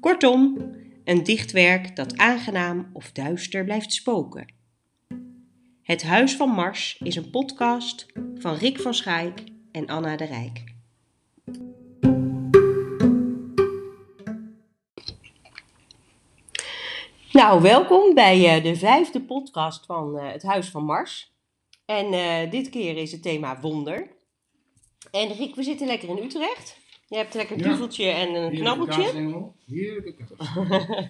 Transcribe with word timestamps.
Kortom, 0.00 0.56
een 1.04 1.22
dichtwerk 1.22 1.96
dat 1.96 2.16
aangenaam 2.16 2.90
of 2.92 3.12
duister 3.12 3.64
blijft 3.64 3.92
spoken. 3.92 4.54
Het 5.82 6.02
Huis 6.02 6.36
van 6.36 6.48
Mars 6.48 6.98
is 7.02 7.16
een 7.16 7.30
podcast 7.30 8.06
van 8.34 8.54
Rick 8.54 8.80
van 8.80 8.94
Schaik 8.94 9.42
en 9.72 9.86
Anna 9.86 10.16
de 10.16 10.24
Rijk. 10.24 10.64
Nou, 17.32 17.62
welkom 17.62 18.14
bij 18.14 18.56
uh, 18.56 18.64
de 18.64 18.76
vijfde 18.76 19.20
podcast 19.20 19.86
van 19.86 20.16
uh, 20.16 20.32
Het 20.32 20.42
Huis 20.42 20.68
van 20.68 20.84
Mars. 20.84 21.34
En 21.84 22.12
uh, 22.12 22.50
dit 22.50 22.68
keer 22.68 22.96
is 22.96 23.12
het 23.12 23.22
thema 23.22 23.60
wonder. 23.60 24.16
En 25.10 25.32
Rick, 25.32 25.54
we 25.54 25.62
zitten 25.62 25.86
lekker 25.86 26.08
in 26.08 26.24
Utrecht. 26.24 26.84
Je 27.08 27.16
hebt 27.16 27.34
lekker 27.34 27.56
een 27.56 27.62
Ja. 27.62 27.70
duveltje 27.70 28.04
en 28.10 28.28
een 28.28 28.34
Heerlijke 28.34 28.60
knabbeltje. 28.60 29.00
kaasstengel. 29.02 29.54
Heerlijke 29.66 30.24
kaas. 30.36 30.48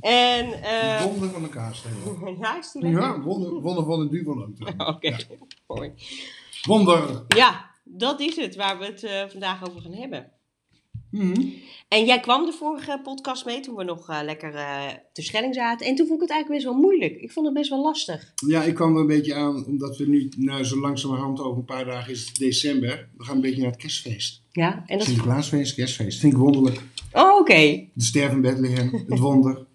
En, 0.00 0.62
eh 0.62 1.02
Wonder 1.02 1.30
van 1.30 1.42
de 1.42 1.48
kaasstengel. 1.48 2.18
ja, 2.40 2.58
is 2.58 2.72
die 2.72 2.82
lekker? 2.82 3.00
Ja, 3.00 3.20
wonder, 3.20 3.50
wonder 3.60 3.84
van 3.84 4.00
een 4.00 4.08
duvel. 4.08 4.48
Oké, 4.76 5.16
mooi. 5.66 5.92
Wonder. 6.62 7.24
Ja, 7.28 7.70
dat 7.84 8.20
is 8.20 8.36
het 8.36 8.56
waar 8.56 8.78
we 8.78 8.84
het 8.84 9.02
eh, 9.04 9.22
vandaag 9.28 9.68
over 9.68 9.80
gaan 9.80 9.92
hebben. 9.92 10.32
Mhm. 11.16 11.48
En 11.88 12.04
jij 12.04 12.20
kwam 12.20 12.46
de 12.46 12.52
vorige 12.52 13.00
podcast 13.02 13.44
mee 13.44 13.60
toen 13.60 13.74
we 13.74 13.84
nog 13.84 14.08
eh, 14.08 14.18
lekker 14.24 14.54
eh 14.54 14.84
te 15.12 15.22
Schelling 15.22 15.54
zaten. 15.54 15.86
En 15.86 15.94
toen 15.94 16.06
vond 16.06 16.22
ik 16.22 16.28
het 16.28 16.36
eigenlijk 16.36 16.62
best 16.62 16.74
wel 16.74 16.82
moeilijk. 16.82 17.20
Ik 17.20 17.32
vond 17.32 17.46
het 17.46 17.54
best 17.54 17.70
wel 17.70 17.82
lastig. 17.82 18.32
Ja, 18.46 18.62
ik 18.62 18.74
kwam 18.74 18.94
er 18.94 19.00
een 19.00 19.06
beetje 19.06 19.34
aan, 19.34 19.64
omdat 19.66 19.96
we 19.96 20.08
nu, 20.08 20.28
nou 20.36 20.64
zo 20.64 20.80
langzamerhand 20.80 21.40
over 21.40 21.58
een 21.58 21.64
paar 21.64 21.84
dagen 21.84 22.12
is 22.12 22.26
het 22.26 22.38
december. 22.38 23.08
We 23.16 23.24
gaan 23.24 23.34
een 23.34 23.40
beetje 23.40 23.62
naar 23.62 23.70
het 23.70 23.80
kerstfeest. 23.80 24.42
Ja, 24.52 24.82
en 24.86 24.98
dat... 24.98 25.06
Sinterklaasfeest, 25.06 25.74
kerstfeest. 25.74 26.18
Vind 26.18 26.32
ik 26.32 26.38
wonderlijk. 26.38 26.80
Oh, 27.12 27.38
oké. 27.40 27.88
De 27.92 28.04
sterven 28.04 28.40
Bethlehem, 28.40 29.04
het 29.08 29.18
wonder. 29.18 29.66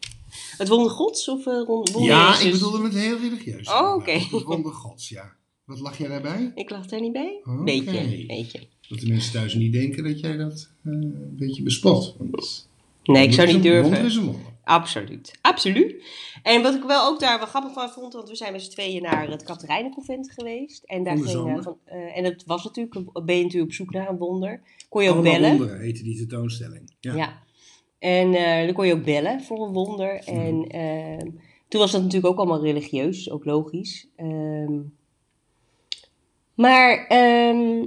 Het 0.57 0.67
wonder 0.67 0.91
gods 0.91 1.29
of 1.29 1.47
eh 1.47 1.65
wonder 1.65 2.01
ja, 2.01 2.29
Jezus? 2.29 2.45
ik 2.45 2.51
bedoelde 2.51 2.83
het 2.83 2.93
heel 2.93 3.17
religieus. 3.17 3.69
Oh, 3.69 3.93
oké. 3.93 4.11
Het 4.11 4.43
wonder 4.43 4.73
gods, 4.73 5.09
ja. 5.09 5.35
Wat 5.65 5.79
lag 5.79 5.97
jij 5.97 6.07
daarbij? 6.07 6.51
Ik 6.55 6.69
lag 6.69 6.91
er 6.91 7.01
niet 7.01 7.13
bij? 7.13 7.41
Beetje, 7.63 8.25
beetje. 8.27 8.67
Dat 8.91 8.99
de 8.99 9.07
mensen 9.07 9.31
thuis 9.33 9.53
niet 9.53 9.73
denken 9.73 10.03
dat 10.03 10.19
jij 10.19 10.37
dat 10.37 10.69
eh, 10.83 10.91
een 10.91 11.35
beetje 11.37 11.63
bespot. 11.63 12.15
Want 12.17 12.69
Nee, 13.03 13.23
ik 13.27 13.33
zou 13.33 13.47
wonder 13.51 13.71
niet 13.71 13.81
Wonder 13.81 14.01
durven. 14.01 14.23
wonder. 14.25 14.41
Absoluut. 14.63 15.37
Absoluut. 15.41 16.03
En 16.43 16.61
wat 16.61 16.73
ik 16.75 16.83
wel 16.83 17.07
ook 17.07 17.19
daar 17.19 17.37
wel 17.37 17.47
grappig 17.47 17.73
van 17.73 17.89
vond, 17.89 18.13
want 18.13 18.29
we 18.29 18.35
zijn 18.35 18.51
met 18.51 18.61
z'n 18.61 18.69
tweeën 18.71 19.01
naar 19.01 19.29
het 19.29 19.43
Katerijnenconvent 19.43 20.31
geweest. 20.31 20.83
En 20.83 21.03
daar 21.03 21.17
ging, 21.17 21.63
van, 21.63 21.77
eh, 21.85 22.17
en 22.17 22.23
het 22.23 22.43
was 22.45 22.63
natuurlijk, 22.63 22.95
een- 22.95 23.25
ben 23.25 23.35
je 23.37 23.43
natuurlijk 23.43 23.71
op 23.71 23.75
zoek 23.77 23.91
naar 23.91 24.09
een 24.09 24.17
wonder. 24.17 24.61
Kon 24.89 25.03
je 25.03 25.09
ook 25.09 25.15
Allemaal 25.15 25.33
bellen. 25.33 25.57
wonderen 25.57 25.81
heette 25.81 26.03
die 26.03 26.17
tentoonstelling. 26.17 26.93
Ja. 26.99 27.15
Ja. 27.15 27.43
En 27.99 28.33
eh, 28.33 28.65
dan 28.65 28.73
kon 28.73 28.87
je 28.87 28.93
ook 28.93 29.03
bellen 29.03 29.41
voor 29.41 29.65
een 29.67 29.73
wonder. 29.73 30.15
En 30.25 30.67
ehm, 30.67 31.29
toen 31.67 31.79
was 31.81 31.91
dat 31.91 32.01
natuurlijk 32.01 32.33
ook 32.33 32.37
allemaal 32.39 32.63
religieus, 32.63 33.29
ook 33.29 33.45
logisch. 33.45 34.07
Ehm, 34.15 34.79
maar 36.55 37.05
ehm, 37.07 37.85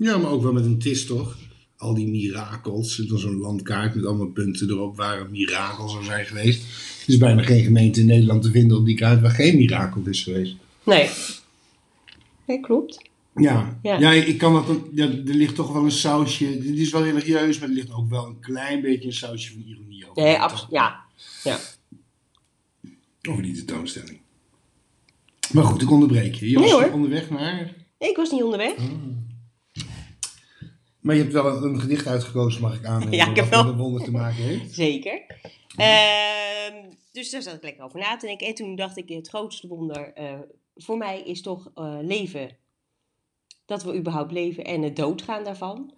Ja, 0.00 0.18
maar 0.18 0.30
ook 0.30 0.42
wel 0.42 0.52
met 0.52 0.64
een 0.64 0.78
tis 0.78 1.06
toch? 1.06 1.36
Al 1.76 1.94
die 1.94 2.08
mirakels. 2.08 2.98
Er 2.98 3.06
was 3.08 3.20
zo'n 3.20 3.36
landkaart 3.40 3.94
met 3.94 4.06
allemaal 4.06 4.26
punten 4.30 4.68
erop 4.70 4.96
waar 4.96 5.20
een 5.20 5.30
mirakel 5.30 5.88
zou 5.88 6.04
zijn 6.04 6.26
geweest. 6.26 6.62
Er 7.02 7.08
is 7.08 7.16
bijna 7.16 7.42
geen 7.42 7.64
gemeente 7.64 8.00
in 8.00 8.06
Nederland 8.06 8.42
te 8.42 8.50
vinden 8.50 8.76
op 8.76 8.84
die 8.84 8.94
kaart 8.96 9.20
waar 9.20 9.30
geen 9.30 9.56
mirakel 9.56 10.02
is 10.04 10.22
geweest. 10.22 10.54
nee. 10.84 11.10
Nee, 12.46 12.60
klopt. 12.60 13.08
Ja, 13.34 13.78
Ja. 13.82 13.98
ja. 13.98 14.10
ik 14.12 14.38
kan 14.38 14.52
dat, 14.52 14.78
ja, 14.94 15.04
er 15.04 15.34
ligt 15.34 15.54
toch 15.54 15.72
wel 15.72 15.84
een 15.84 15.90
sausje. 15.90 16.58
Dit 16.58 16.78
is 16.78 16.90
wel 16.90 17.02
religieus, 17.04 17.58
maar 17.58 17.68
er 17.68 17.74
ligt 17.74 17.92
ook 17.92 18.10
wel 18.10 18.26
een 18.26 18.40
klein 18.40 18.80
beetje 18.80 19.06
een 19.06 19.14
sausje 19.14 19.52
van 19.52 19.62
ironie 19.66 20.10
over. 20.10 20.22
Nee, 20.22 20.36
absoluut. 20.38 20.70
Ja. 20.72 21.00
ja. 21.44 21.58
Over 23.28 23.42
die 23.42 23.54
tentoonstelling. 23.54 24.18
Maar 25.52 25.64
goed, 25.64 25.82
ik 25.82 25.90
onderbreek 25.90 26.34
je. 26.34 26.50
Je 26.50 26.58
Nee, 26.58 26.70
was 26.70 26.80
hoor. 26.82 26.92
onderweg 26.92 27.30
naar... 27.30 27.74
Ik 27.98 28.16
was 28.16 28.30
niet 28.30 28.42
onderweg. 28.42 28.74
Maar 31.00 31.14
je 31.14 31.20
hebt 31.20 31.32
wel 31.32 31.64
een 31.64 31.80
gedicht 31.80 32.06
uitgekozen, 32.06 32.62
mag 32.62 32.74
ik 32.74 32.84
aannemen. 32.84 33.14
Ja, 33.14 33.28
ik 33.28 33.36
heb 33.36 33.44
wat 33.44 33.54
wel. 33.54 33.64
met 33.64 33.72
een 33.72 33.78
wonder 33.78 34.04
te 34.04 34.10
maken 34.10 34.42
heeft. 34.42 34.74
Zeker. 34.84 35.26
Ehm, 35.76 36.74
dus 37.12 37.30
daar 37.30 37.42
zat 37.42 37.54
ik 37.54 37.62
lekker 37.62 37.84
over 37.84 37.98
na 37.98 38.16
te 38.16 38.26
denken. 38.26 38.46
En 38.46 38.54
toen 38.54 38.74
dacht 38.74 38.96
ik, 38.96 39.08
het 39.08 39.28
grootste 39.28 39.68
wonder 39.68 40.12
eh, 40.14 40.38
voor 40.76 40.96
mij 40.96 41.20
is 41.20 41.42
toch 41.42 41.70
eh, 41.74 41.98
leven. 42.02 42.56
Dat 43.66 43.82
we 43.82 43.96
überhaupt 43.96 44.32
leven 44.32 44.64
en 44.64 44.82
het 44.82 44.96
doodgaan 44.96 45.44
daarvan. 45.44 45.94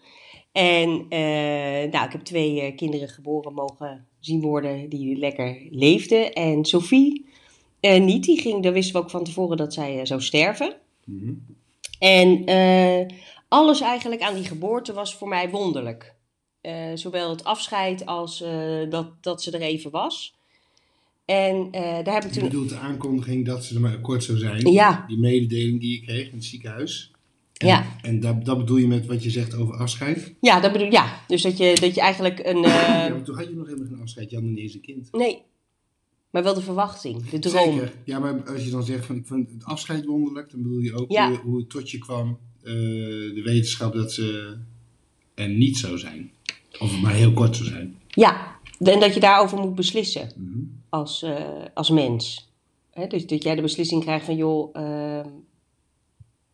En 0.53 1.07
eh, 1.09 1.91
nou, 1.91 2.07
ik 2.07 2.13
heb 2.13 2.21
twee 2.21 2.61
eh, 2.61 2.77
kinderen 2.77 3.09
geboren 3.09 3.55
mogen 3.55 4.07
zien 4.21 4.41
worden 4.41 4.89
die 4.89 5.17
lekker 5.17 5.67
leefden. 5.71 6.33
En 6.33 6.65
Sophie 6.65 7.31
eh, 7.83 8.01
niet, 8.01 8.25
die 8.25 8.41
ging, 8.41 8.63
daar 8.63 8.73
wisten 8.73 8.95
we 8.95 9.01
ook 9.01 9.11
van 9.11 9.25
tevoren 9.25 9.57
dat 9.57 9.75
zij 9.75 9.99
eh, 9.99 10.05
zou 10.05 10.21
sterven. 10.21 10.77
Mhm. 11.05 11.33
En 11.99 12.45
eh, 12.45 13.07
alles 13.53 13.81
eigenlijk 13.81 14.23
aan 14.23 14.35
die 14.35 14.45
geboorte 14.45 14.93
was 14.93 15.15
voor 15.17 15.29
mij 15.29 15.51
wonderlijk. 15.51 16.15
Eh, 16.61 16.75
zowel 16.95 17.31
het 17.31 17.45
afscheid 17.45 18.07
als 18.07 18.41
eh, 18.43 18.91
dat, 18.91 19.23
dat 19.23 19.43
ze 19.43 19.51
er 19.51 19.61
even 19.61 19.91
was. 19.91 20.35
En 21.25 21.69
eh, 21.71 22.05
daar 22.05 22.15
heb 22.15 22.25
ik 22.25 22.35
Je 22.35 22.41
toen. 22.41 22.49
bedoelt 22.49 22.69
de 22.69 22.77
aankondiging 22.77 23.47
dat 23.47 23.65
ze 23.65 23.75
er 23.75 23.81
maar 23.81 24.01
kort 24.01 24.25
zou 24.25 24.39
zijn. 24.39 24.73
Ja. 24.73 25.05
Die 25.07 25.19
mededeling 25.19 25.81
die 25.81 26.01
je 26.01 26.07
kreeg 26.07 26.27
in 26.29 26.35
het 26.35 26.45
ziekenhuis. 26.45 27.11
En, 27.57 27.67
Ja. 27.67 27.87
En 28.03 28.21
dat, 28.21 28.45
dat 28.45 28.59
bedoel 28.59 28.77
je 28.77 28.87
met 28.87 29.07
wat 29.07 29.23
je 29.23 29.31
zegt 29.31 29.55
over 29.55 29.75
afscheid? 29.77 30.35
Ja, 30.41 30.61
dat 30.61 30.73
bedoel 30.73 30.91
ja. 30.91 31.21
Dus 31.27 31.43
dat 31.43 31.57
je, 31.57 31.77
dat 31.81 31.95
je 31.95 32.01
eigenlijk 32.01 32.39
een. 32.47 32.61
ja, 32.61 33.21
toen 33.25 33.37
had 33.37 33.45
je 33.49 33.55
nog 33.55 33.67
helemaal 33.67 33.89
geen 33.89 34.01
afscheid. 34.01 34.31
Je 34.31 34.37
had 34.37 34.45
nog 34.45 34.55
niet 34.55 34.63
eens 34.63 34.75
een 34.75 34.81
kind. 34.81 35.13
nee, 35.13 35.43
maar 36.31 36.43
wel 36.43 36.55
de 36.55 36.61
verwachting, 36.63 37.29
de 37.29 37.39
droom. 37.39 37.73
Zeker. 37.73 37.93
Ja, 38.05 38.19
maar 38.19 38.43
als 38.51 38.65
je 38.65 38.71
dan 38.71 38.83
zegt 38.85 39.07
van 39.07 39.17
ik 39.17 39.27
vond 39.27 39.51
het 39.51 39.65
afscheid 39.65 40.05
wonderlijk, 40.05 40.51
dan 40.51 40.63
bedoel 40.63 40.79
je 40.79 40.95
ook 40.95 41.11
Ja. 41.13 41.29
hoe, 41.29 41.39
hoe 41.39 41.59
het 41.59 41.71
tot 41.71 41.91
je 41.91 41.99
kwam. 41.99 42.39
Eh, 42.65 42.73
de 43.35 43.41
wetenschap 43.45 43.93
dat 43.95 44.13
ze 44.13 44.57
er 45.35 45.49
niet 45.49 45.77
zou 45.79 45.99
zijn. 45.99 46.31
Of 46.79 47.01
maar 47.01 47.13
heel 47.13 47.33
kort 47.33 47.57
zou 47.57 47.69
zijn. 47.69 47.99
Ja, 48.09 48.57
en 48.79 49.01
dat 49.01 49.15
je 49.15 49.21
daarover 49.21 49.59
moet 49.59 49.75
beslissen 49.75 50.33
Mhm. 50.37 50.59
als, 50.89 51.23
eh, 51.23 51.45
als 51.75 51.91
mens. 51.91 52.51
Dus 53.09 53.27
dat 53.27 53.43
jij 53.43 53.55
de 53.55 53.63
beslissing 53.63 54.03
krijgt 54.03 54.25
van, 54.25 54.37
joh, 54.37 54.71
ehm, 54.77 55.29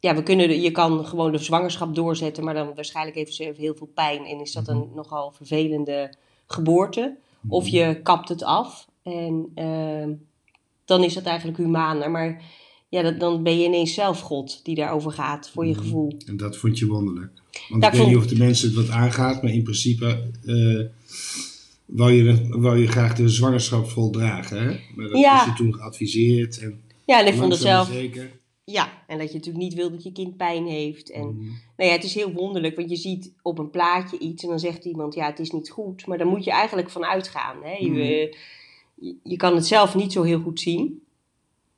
ja, 0.01 0.15
we 0.15 0.23
kunnen, 0.23 0.49
de- 0.49 0.61
je 0.61 0.71
kan 0.71 1.07
gewoon 1.07 1.33
de 1.33 1.39
zwangerschap 1.39 1.95
doorzetten, 1.95 2.45
maar 2.45 2.55
dan 2.55 2.75
waarschijnlijk 2.75 3.17
heeft 3.17 3.35
ze 3.35 3.53
heel 3.57 3.75
veel 3.75 3.91
pijn 3.95 4.25
en 4.25 4.41
is 4.41 4.53
dat 4.53 4.69
een 4.69 4.89
nogal 4.95 5.31
vervelende 5.31 6.13
geboorte. 6.47 7.17
Of 7.49 7.69
je 7.69 8.01
kapt 8.03 8.29
het 8.29 8.43
af 8.43 8.89
en 9.03 9.51
ehm, 9.55 10.13
dan 10.85 11.05
is 11.05 11.15
dat 11.15 11.25
eigenlijk 11.25 11.59
humaner. 11.59 12.11
Maar 12.11 12.43
ja, 12.89 13.03
dat, 13.03 13.21
dan 13.21 13.43
ben 13.43 13.59
je 13.59 13.65
ineens 13.65 13.95
zelf 13.95 14.21
God 14.21 14.61
die 14.65 14.75
daarover 14.75 15.11
gaat, 15.13 15.51
voor 15.51 15.67
je 15.67 15.73
Mhm. 15.73 15.81
gevoel. 15.81 16.13
En 16.27 16.37
dat 16.37 16.57
vond 16.57 16.79
je 16.79 16.87
wonderlijk. 16.87 17.31
Want 17.69 17.85
ik 17.85 17.91
weet 17.93 18.07
niet 18.07 18.17
of 18.17 18.27
de 18.27 18.37
mensen 18.37 18.67
het 18.69 18.77
wat 18.77 18.91
aangaat, 18.91 19.43
maar 19.43 19.53
in 19.53 19.63
principe 19.63 20.31
eh 20.47 20.85
wou, 21.87 22.13
je, 22.13 22.47
wou 22.49 22.79
je 22.79 22.87
graag 22.87 23.15
de 23.15 23.29
zwangerschap 23.29 23.89
voldragen. 23.89 24.59
Hè? 24.63 24.79
Maar 24.95 25.09
dat 25.09 25.19
Ja. 25.19 25.41
is 25.41 25.47
je 25.47 25.53
toen 25.53 25.75
geadviseerd. 25.75 26.59
En 26.59 26.81
Ja, 27.05 27.21
en 27.21 27.27
ik 27.27 27.35
vond 27.35 27.53
het 27.53 27.61
zelf, 27.61 27.89
zeker. 27.89 28.31
ja, 28.65 29.03
en 29.07 29.19
dat 29.19 29.29
je 29.29 29.35
natuurlijk 29.37 29.65
niet 29.65 29.75
wil 29.75 29.91
dat 29.91 30.03
je 30.03 30.13
kind 30.13 30.37
pijn 30.37 30.67
heeft 30.67 31.11
en... 31.11 31.27
Mhm. 31.27 31.47
Nou 31.77 31.91
ja, 31.91 31.97
het 31.97 32.05
is 32.05 32.15
heel 32.15 32.33
wonderlijk, 32.33 32.77
want 32.77 32.91
je 32.91 32.97
ziet 32.97 33.33
op 33.43 33.59
een 33.59 33.71
plaatje 33.71 34.19
iets 34.19 34.43
en 34.43 34.49
dan 34.49 34.59
zegt 34.59 34.85
iemand, 34.85 35.15
ja, 35.15 35.27
het 35.27 35.39
is 35.39 35.51
niet 35.51 35.71
goed. 35.71 36.07
Maar 36.07 36.19
daar 36.19 36.27
moet 36.27 36.45
je 36.45 36.51
eigenlijk 36.51 36.91
van 36.91 37.05
uitgaan. 37.05 37.57
Hè? 37.63 37.73
Je, 37.79 37.89
Mhm. 37.91 37.99
je, 37.99 38.37
je 39.23 39.37
kan 39.37 39.55
het 39.55 39.67
zelf 39.67 39.95
niet 39.95 40.13
zo 40.13 40.23
heel 40.23 40.41
goed 40.41 40.61
zien. 40.61 41.03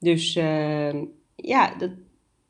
Dus 0.00 0.36
ehm, 0.36 0.96
ja, 1.36 1.74
dat, 1.78 1.90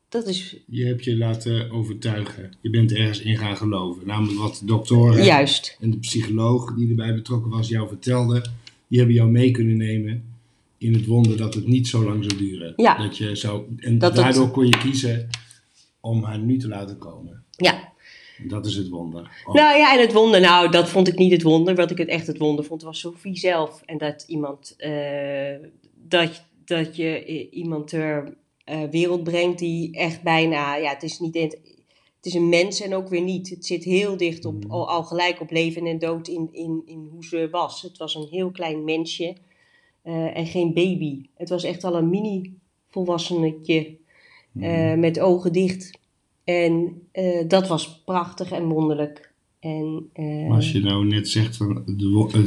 dat 0.09 0.27
is 0.27 0.55
Je 0.67 0.85
hebt 0.85 1.03
je 1.03 1.17
laten 1.17 1.71
overtuigen. 1.71 2.53
Je 2.61 2.69
bent 2.69 2.91
ergens 2.93 3.21
in 3.21 3.37
gaan 3.37 3.57
geloven. 3.57 4.07
Namelijk 4.07 4.39
wat 4.39 4.57
de 4.59 4.65
doktoren 4.65 5.23
juist. 5.23 5.77
en 5.81 5.91
de 5.91 5.97
psycholoog 5.97 6.73
die 6.75 6.89
erbij 6.89 7.13
betrokken 7.13 7.51
was 7.51 7.67
jou 7.67 7.87
vertelde. 7.87 8.41
Die 8.87 8.97
hebben 8.97 9.15
jou 9.17 9.29
mee 9.29 9.51
kunnen 9.51 9.77
nemen 9.77 10.23
in 10.77 10.93
het 10.93 11.05
wonder 11.05 11.37
dat 11.37 11.53
het 11.53 11.67
niet 11.67 11.87
zo 11.87 12.03
lang 12.03 12.23
zou 12.23 12.37
duren. 12.37 12.73
Ja. 12.75 12.97
Dat 12.97 13.17
je 13.17 13.35
zou, 13.35 13.63
en 13.77 13.97
Dat 13.97 14.13
het- 14.13 14.21
daardoor 14.23 14.51
kon 14.51 14.65
je 14.65 14.77
kiezen 14.77 15.27
om 15.99 16.23
haar 16.23 16.39
nu 16.39 16.57
te 16.57 16.67
laten 16.67 16.97
komen. 16.97 17.43
Ja. 17.51 17.89
Dat 18.47 18.65
is 18.65 18.75
het 18.75 18.89
wonder. 18.89 19.31
Oh, 19.45 19.53
Nou 19.53 19.77
ja, 19.77 19.93
en 19.95 20.01
het 20.01 20.13
wonder, 20.13 20.39
nou, 20.41 20.71
dat 20.71 20.89
vond 20.89 21.07
ik 21.07 21.17
niet 21.17 21.31
het 21.31 21.41
wonder. 21.41 21.75
Wat 21.75 21.91
ik 21.91 21.97
het 21.97 22.07
echt 22.07 22.27
het 22.27 22.37
wonder 22.37 22.65
vond, 22.65 22.81
was 22.81 22.99
Sophie 22.99 23.37
zelf. 23.37 23.81
En 23.85 23.97
dat 23.97 24.23
iemand, 24.27 24.73
eh, 24.77 25.55
dat, 26.07 26.43
dat 26.79 26.95
je 26.95 27.23
i- 27.29 27.49
iemand 27.51 27.87
ter 27.87 28.37
eh, 28.63 28.83
wereld 28.91 29.23
brengt 29.23 29.59
die 29.59 29.91
echt 29.97 30.23
bijna, 30.23 30.75
ja, 30.75 30.89
het 30.93 31.03
is 31.03 31.19
niet, 31.19 31.33
het 31.35 31.59
is 32.21 32.33
een 32.33 32.49
mens 32.49 32.81
en 32.81 32.93
ook 32.93 33.09
weer 33.09 33.21
niet. 33.21 33.49
Het 33.49 33.65
zit 33.65 33.83
heel 33.83 34.17
dicht 34.17 34.45
op, 34.45 34.63
Mhm. 34.63 34.71
al, 34.71 34.89
al 34.89 35.03
gelijk 35.03 35.41
op 35.41 35.51
leven 35.51 35.85
en 35.85 35.99
dood 35.99 36.27
in, 36.27 36.49
in, 36.51 36.81
in 36.85 37.07
hoe 37.11 37.25
ze 37.25 37.47
was. 37.51 37.81
Het 37.81 37.97
was 37.97 38.15
een 38.15 38.27
heel 38.29 38.51
klein 38.51 38.83
mensje 38.83 39.35
eh, 40.01 40.37
en 40.37 40.45
geen 40.45 40.73
baby. 40.73 41.21
Het 41.35 41.49
was 41.49 41.63
echt 41.63 41.83
al 41.83 41.95
een 41.95 42.09
mini-volwassenetje 42.09 43.97
eh, 44.59 44.93
met 44.93 45.19
ogen 45.19 45.53
dicht. 45.53 45.99
En 46.43 47.01
eh, 47.11 47.47
dat 47.47 47.67
was 47.67 48.01
prachtig 48.05 48.51
en 48.51 48.67
wonderlijk. 48.67 49.29
En, 49.59 50.09
eh, 50.13 50.51
als 50.51 50.71
je 50.71 50.79
nou 50.79 51.05
net 51.05 51.29
zegt 51.29 51.57
van 51.57 51.83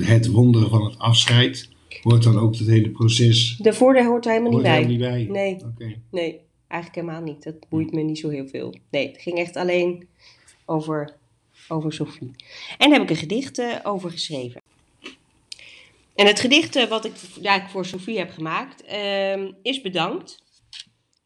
het 0.05 0.27
wonder 0.31 0.69
van 0.69 0.85
het 0.85 0.99
afscheid, 0.99 1.69
hoort 2.03 2.23
dan 2.23 2.39
ook 2.39 2.57
het 2.57 2.67
hele 2.67 2.91
proces 2.91 3.57
Daarvoor 3.57 3.95
daar 3.95 4.05
hoort 4.05 4.25
er 4.25 4.31
helemaal 4.31 4.53
niet 4.53 4.63
bij. 4.63 4.83
helemaal 4.83 5.17
niet 5.17 5.29
bij? 5.29 5.87
Nee. 5.87 6.03
Nee, 6.11 6.41
eigenlijk 6.69 7.07
helemaal 7.07 7.33
niet. 7.33 7.43
Dat 7.43 7.69
boeit 7.69 7.93
me 7.93 8.03
niet 8.03 8.19
zo 8.19 8.29
heel 8.29 8.47
veel. 8.47 8.75
Nee, 8.91 9.07
het 9.07 9.23
ging 9.23 9.39
echt 9.39 9.57
alleen 9.57 10.09
over, 10.65 11.17
over 11.69 11.93
Sophie. 11.93 12.31
En 12.79 12.89
daar 12.91 12.99
heb 12.99 13.03
ik 13.03 13.11
een 13.11 13.17
gedicht 13.17 13.59
eh, 13.59 13.77
over 13.83 14.11
geschreven. 14.11 14.63
En 16.15 16.27
het 16.27 16.41
gedicht 16.41 16.77
eh, 16.77 16.89
wat 16.89 17.05
ik 17.05 17.13
ja, 17.41 17.63
ik 17.63 17.69
voor 17.69 17.87
Sophie 17.87 18.19
heb 18.19 18.31
gemaakt, 18.31 18.85
ehm, 18.85 19.53
is 19.63 19.81
bedankt. 19.81 20.43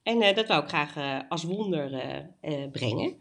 En 0.03 0.23
eh, 0.23 0.35
dat 0.35 0.47
wou 0.47 0.63
ik 0.63 0.69
graag 0.69 1.25
als 1.29 1.43
wonder 1.43 1.91
brengen. 2.73 3.15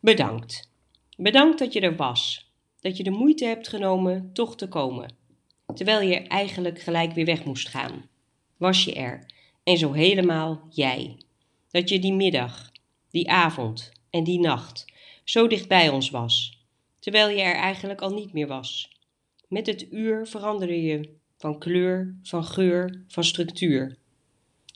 Bedankt. 0.00 0.70
Bedankt 1.16 1.58
dat 1.58 1.72
je 1.72 1.80
er 1.80 1.96
was. 1.96 2.52
Dat 2.80 2.96
je 2.96 3.02
de 3.02 3.10
moeite 3.10 3.44
hebt 3.44 3.68
genomen 3.68 4.30
toch 4.32 4.56
te 4.56 4.68
komen. 4.68 5.16
Terwijl 5.74 6.00
je 6.00 6.16
eigenlijk 6.16 6.80
gelijk 6.80 7.12
weer 7.12 7.24
weg 7.24 7.44
moest 7.44 7.68
gaan. 7.68 8.08
Was 8.56 8.84
je 8.84 8.94
er. 8.94 9.26
En 9.62 9.78
zo 9.78 9.92
helemaal 9.92 10.66
jij. 10.70 11.16
Dat 11.70 11.88
je 11.88 11.98
die 11.98 12.12
middag, 12.12 12.72
die 13.10 13.30
avond 13.30 13.92
en 14.10 14.24
die 14.24 14.40
nacht 14.40 14.84
zo 15.28 15.46
dicht 15.46 15.68
bij 15.68 15.88
ons 15.88 16.10
was. 16.10 16.58
Terwijl 16.98 17.28
je 17.28 17.42
er 17.42 17.54
eigenlijk 17.54 18.00
al 18.00 18.10
niet 18.10 18.32
meer 18.32 18.46
was. 18.46 18.96
Met 19.48 19.66
het 19.66 19.92
uur 19.92 20.26
veranderde 20.26 20.82
je 20.82 21.14
van 21.36 21.58
kleur, 21.58 22.18
van 22.22 22.44
geur, 22.44 23.04
van 23.08 23.24
structuur. 23.24 23.96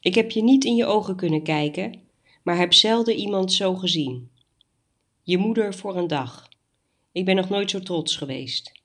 Ik 0.01 0.15
heb 0.15 0.31
je 0.31 0.43
niet 0.43 0.65
in 0.65 0.75
je 0.75 0.87
ogen 0.87 1.17
kunnen 1.17 1.43
kijken, 1.43 2.01
maar 2.43 2.57
heb 2.57 2.73
zelden 2.73 3.15
iemand 3.15 3.53
zo 3.53 3.75
gezien. 3.75 4.31
Je 5.23 5.39
moeder 5.39 5.75
voor 5.75 5.97
een 5.97 6.09
dag. 6.09 6.49
Ik 7.13 7.25
ben 7.25 7.37
nog 7.37 7.49
nooit 7.49 7.71
zo 7.71 7.81
trots 7.81 8.17
geweest. 8.17 8.82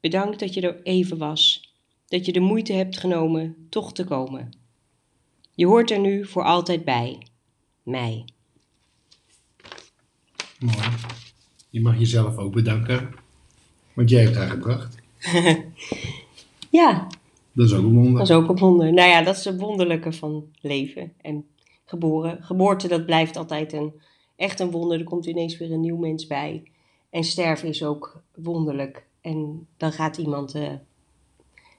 Bedankt 0.00 0.38
dat 0.38 0.54
je 0.54 0.60
er 0.60 0.82
even 0.82 1.18
was, 1.18 1.72
dat 2.08 2.26
je 2.26 2.32
de 2.32 2.40
moeite 2.40 2.72
hebt 2.72 2.98
genomen 2.98 3.66
toch 3.68 3.92
te 3.92 4.04
komen. 4.04 4.50
Je 5.54 5.66
hoort 5.66 5.90
er 5.90 5.98
nu 6.00 6.26
voor 6.26 6.44
altijd 6.44 6.84
bij. 6.84 7.26
Mij. 7.82 8.24
Mooi. 10.58 10.88
Je 11.70 11.80
mag 11.80 11.98
jezelf 11.98 12.36
ook 12.36 12.52
bedanken, 12.52 13.14
want 13.94 14.10
jij 14.10 14.22
hebt 14.22 14.36
haar 14.36 14.48
gebracht. 14.48 14.94
Ja, 16.70 17.06
Dat 17.52 17.66
is 17.66 17.72
ook 17.72 17.84
een 17.84 17.94
wonder. 17.94 18.12
dat 18.18 18.28
is 18.28 18.34
ook 18.34 18.48
een 18.48 18.58
wonder. 18.58 18.92
Nou 18.92 19.08
ja, 19.08 19.22
dat 19.22 19.36
is 19.36 19.44
het 19.44 19.60
wonderlijke 19.60 20.12
van 20.12 20.44
leven 20.60 21.12
en 21.20 21.46
geboren. 21.84 22.42
Geboorte, 22.42 22.88
dat 22.88 23.06
blijft 23.06 23.36
altijd 23.36 23.72
een, 23.72 23.92
echt 24.36 24.60
een 24.60 24.70
wonder. 24.70 24.98
Er 24.98 25.04
komt 25.04 25.26
ineens 25.26 25.58
weer 25.58 25.72
een 25.72 25.80
nieuw 25.80 25.96
mens 25.96 26.26
bij. 26.26 26.62
En 27.10 27.24
sterven 27.24 27.68
is 27.68 27.84
ook 27.84 28.22
wonderlijk. 28.34 29.06
En 29.20 29.66
dan 29.76 29.92
gaat 29.92 30.16
iemand 30.16 30.54
eh, 30.54 30.72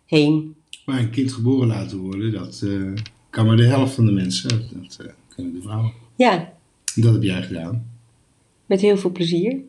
heen. 0.06 0.56
Maar 0.86 1.00
een 1.00 1.10
kind 1.10 1.32
geboren 1.34 1.68
laten 1.68 1.98
worden, 1.98 2.32
dat 2.32 2.62
eh, 2.62 2.94
kan 3.30 3.46
maar 3.46 3.56
de 3.58 3.66
helft 3.66 3.94
van 3.94 4.06
de 4.06 4.12
mensen. 4.12 4.50
Dat, 4.50 4.98
eh, 5.06 5.14
kunnen 5.36 5.54
de 5.54 5.62
vrouwen. 5.62 5.94
Ja, 6.16 6.54
Dat 6.96 7.14
heb 7.14 7.24
jij 7.24 7.42
gedaan. 7.44 7.90
met 8.66 8.82
heel 8.82 8.98
veel 8.98 9.12
plezier. 9.12 9.60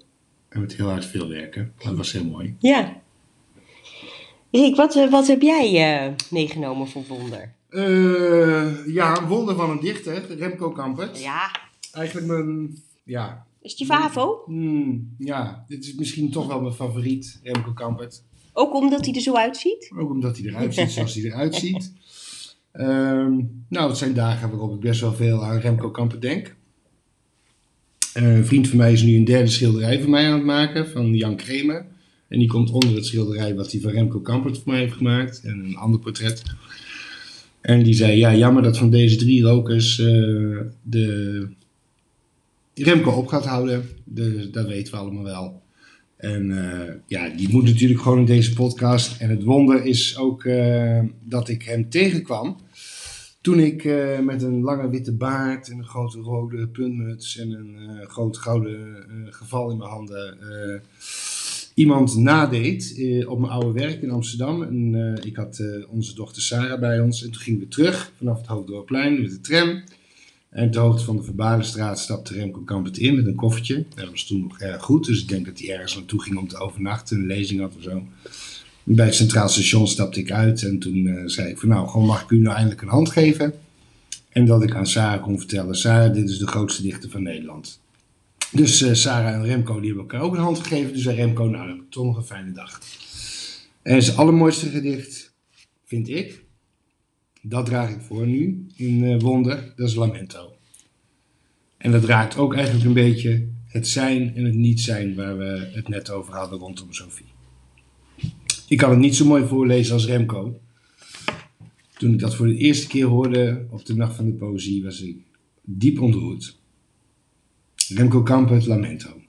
En 0.48 0.60
met 0.60 0.74
heel 0.76 0.88
hard 0.88 1.04
veel 1.04 1.28
werken. 1.28 1.72
Dat 1.78 1.96
was 1.96 2.12
heel 2.12 2.24
mooi. 2.24 2.56
Ja. 2.58 3.00
Riek, 4.50 4.76
wat, 4.76 5.08
wat 5.10 5.26
heb 5.26 5.42
jij 5.42 5.96
eh, 6.06 6.12
meegenomen 6.30 6.88
voor 6.88 7.04
wonder? 7.08 7.52
Eh, 7.68 8.86
ja, 8.94 9.16
een 9.18 9.26
wonder 9.28 9.54
van 9.56 9.70
een 9.70 9.80
dichter, 9.80 10.36
Remco 10.36 10.70
Kampert. 10.70 11.22
Ja, 11.22 11.50
Eigenlijk 11.92 12.26
mijn, 12.26 12.76
ja, 13.04 13.46
is 13.62 13.76
die 13.76 13.86
Favo? 13.86 14.42
hmm, 14.46 15.14
ja, 15.18 15.64
dit 15.68 15.84
is 15.84 15.94
misschien 15.94 16.30
toch 16.30 16.46
wel 16.46 16.60
mijn 16.60 16.74
favoriet, 16.74 17.40
Remco 17.42 17.72
Kampert. 17.72 18.22
Ook 18.52 18.74
omdat 18.74 19.04
hij 19.04 19.14
er 19.14 19.20
zo 19.20 19.34
uitziet? 19.34 19.92
Ook 19.98 20.10
omdat 20.10 20.38
hij 20.38 20.46
eruit 20.46 20.74
ziet 20.74 20.90
zoals 20.90 21.14
hij 21.14 21.24
eruit 21.24 21.54
ziet. 21.54 21.92
Ehm, 22.72 23.40
nou, 23.68 23.88
het 23.88 23.98
zijn 23.98 24.14
dagen 24.14 24.50
waarop 24.50 24.74
ik 24.74 24.80
best 24.80 25.00
wel 25.00 25.12
veel 25.14 25.44
aan 25.44 25.58
Remco 25.58 25.90
Kampert 25.90 26.22
denk. 26.22 26.54
Eh, 28.12 28.36
een 28.36 28.46
vriend 28.46 28.68
van 28.68 28.78
mij 28.78 28.92
is 28.92 29.02
nu 29.02 29.16
een 29.16 29.24
derde 29.24 29.50
schilderij 29.50 30.00
van 30.00 30.10
mij 30.10 30.26
aan 30.26 30.32
het 30.32 30.44
maken, 30.44 30.88
van 30.88 31.14
Jan 31.14 31.36
Kremer. 31.36 31.86
En 32.28 32.38
die 32.38 32.48
komt 32.48 32.70
onder 32.70 32.94
het 32.94 33.06
schilderij 33.06 33.54
wat 33.54 33.72
hij 33.72 33.80
van 33.80 33.90
Remco 33.90 34.20
Kampert 34.20 34.58
voor 34.58 34.72
mij 34.72 34.80
heeft 34.80 34.92
gemaakt. 34.92 35.40
En 35.44 35.64
een 35.64 35.76
ander 35.76 36.00
portret. 36.00 36.42
En 37.60 37.82
die 37.82 37.94
zei, 37.94 38.18
ja, 38.18 38.34
jammer 38.34 38.62
dat 38.62 38.78
van 38.78 38.90
deze 38.90 39.16
drie 39.16 39.42
rokers 39.42 39.98
eh, 39.98 40.06
de 40.82 41.48
Remco 42.74 43.10
op 43.10 43.26
gaat 43.26 43.46
houden. 43.46 43.88
De, 44.04 44.50
dat 44.50 44.66
weten 44.66 44.92
we 44.92 44.98
allemaal 44.98 45.24
wel. 45.24 45.62
En 46.22 46.50
eh, 46.50 46.94
ja, 47.06 47.28
die 47.28 47.48
moet 47.50 47.64
natuurlijk 47.64 48.00
gewoon 48.00 48.18
in 48.18 48.24
deze 48.24 48.52
podcast. 48.52 49.20
En 49.20 49.30
het 49.30 49.42
wonder 49.42 49.84
is 49.84 50.18
ook 50.18 50.44
eh, 50.44 51.00
dat 51.20 51.48
ik 51.48 51.62
hem 51.62 51.90
tegenkwam. 51.90 52.56
Toen 53.40 53.58
ik 53.58 53.84
eh, 53.84 54.18
met 54.18 54.42
een 54.42 54.60
lange 54.60 54.90
witte 54.90 55.12
baard 55.12 55.68
en 55.70 55.78
een 55.78 55.86
grote 55.86 56.18
rode 56.18 56.68
puntmuts 56.68 57.38
en 57.38 57.50
een 57.50 58.06
groot 58.08 58.36
gouden 58.36 59.06
geval 59.30 59.70
in 59.70 59.76
mijn 59.76 59.90
handen 59.90 60.38
iemand 61.74 62.16
nadeed 62.16 62.94
op 63.26 63.38
mijn 63.38 63.52
oude 63.52 63.80
werk 63.80 64.02
in 64.02 64.10
Amsterdam. 64.10 64.62
En 64.62 65.18
ik 65.22 65.36
had 65.36 65.62
onze 65.88 66.14
dochter 66.14 66.42
Sarah 66.42 66.80
bij 66.80 67.00
ons 67.00 67.24
en 67.24 67.30
toen 67.30 67.42
gingen 67.42 67.60
we 67.60 67.68
terug 67.68 68.12
vanaf 68.16 68.38
het 68.38 68.46
Hoofddorpplein 68.46 69.20
met 69.20 69.30
de 69.30 69.40
tram. 69.40 69.82
En 70.52 70.70
ter 70.70 70.80
hoogte 70.80 71.04
van 71.04 71.16
de 71.16 71.22
Verbalenstraat 71.22 71.98
stapte 71.98 72.34
Remco 72.34 72.60
Kampert 72.60 72.98
in 72.98 73.16
met 73.16 73.26
een 73.26 73.34
koffertje. 73.34 73.84
Dat 73.94 74.10
was 74.10 74.26
toen 74.26 74.40
nog 74.40 74.58
erg 74.58 74.82
goed, 74.82 75.04
dus 75.04 75.22
ik 75.22 75.28
denk 75.28 75.46
dat 75.46 75.58
hij 75.58 75.72
ergens 75.72 75.94
naartoe 75.94 76.22
ging 76.22 76.38
om 76.38 76.48
te 76.48 76.56
overnachten, 76.56 77.16
een 77.16 77.26
lezing 77.26 77.60
had 77.60 77.76
of 77.76 77.82
zo. 77.82 78.06
Bij 78.82 79.06
het 79.06 79.14
Centraal 79.14 79.48
Station 79.48 79.88
stapte 79.88 80.20
ik 80.20 80.30
uit 80.30 80.62
en 80.62 80.78
toen 80.78 81.06
eh, 81.06 81.22
zei 81.26 81.48
ik 81.48 81.58
van 81.58 81.68
nou, 81.68 81.88
gewoon 81.88 82.06
mag 82.06 82.22
ik 82.22 82.30
u 82.30 82.38
nou 82.38 82.54
eindelijk 82.54 82.82
een 82.82 82.88
hand 82.88 83.10
geven? 83.10 83.52
En 84.28 84.44
dat 84.46 84.62
ik 84.62 84.74
aan 84.74 84.86
Sarah 84.86 85.22
kon 85.22 85.38
vertellen, 85.38 85.74
Sarah, 85.74 86.14
dit 86.14 86.28
is 86.28 86.38
de 86.38 86.46
grootste 86.46 86.82
dichter 86.82 87.10
van 87.10 87.22
Nederland. 87.22 87.80
Dus 88.50 88.82
eh, 88.82 88.94
Sarah 88.94 89.34
en 89.34 89.44
Remco 89.44 89.80
die 89.80 89.86
hebben 89.86 90.02
elkaar 90.02 90.20
ook 90.20 90.34
een 90.34 90.42
hand 90.42 90.58
gegeven. 90.58 90.92
Dus 90.92 91.02
zei 91.02 91.16
Remco, 91.16 91.44
nou, 91.44 91.68
heb 91.68 91.76
ik 91.76 91.90
toch 91.90 92.04
nog 92.04 92.16
een 92.16 92.24
fijne 92.24 92.52
dag. 92.52 92.80
En 93.82 94.02
zijn 94.02 94.16
allermooiste 94.16 94.68
gedicht, 94.68 95.34
vind 95.84 96.08
ik, 96.08 96.44
dat 97.42 97.66
draag 97.66 97.90
ik 97.90 98.00
voor 98.00 98.26
nu 98.26 98.66
in 98.76 99.04
eh, 99.04 99.20
Wonder, 99.20 99.72
dat 99.76 99.88
is 99.88 99.94
Lamento. 99.94 100.56
En 101.76 101.92
dat 101.92 102.04
raakt 102.04 102.36
ook 102.36 102.54
eigenlijk 102.54 102.84
een 102.84 102.92
beetje 102.92 103.48
het 103.66 103.88
zijn 103.88 104.34
en 104.34 104.44
het 104.44 104.54
niet 104.54 104.80
zijn 104.80 105.14
waar 105.14 105.38
we 105.38 105.70
het 105.72 105.88
net 105.88 106.10
over 106.10 106.34
hadden 106.34 106.58
rondom 106.58 106.92
Sophie. 106.92 107.26
Ik 108.68 108.78
kan 108.78 108.90
het 108.90 108.98
niet 108.98 109.16
zo 109.16 109.24
mooi 109.24 109.46
voorlezen 109.46 109.94
als 109.94 110.06
Remco. 110.06 110.60
Toen 111.96 112.12
ik 112.12 112.18
dat 112.18 112.34
voor 112.34 112.46
de 112.46 112.56
eerste 112.56 112.86
keer 112.86 113.06
hoorde 113.06 113.66
op 113.70 113.86
de 113.86 113.94
Nacht 113.94 114.16
van 114.16 114.24
de 114.24 114.32
Poëzie, 114.32 114.82
was 114.82 115.00
ik 115.00 115.16
diep 115.62 116.00
ontroerd. 116.00 116.58
Remco 117.88 118.22
Kampert, 118.22 118.66
Lamento. 118.66 119.20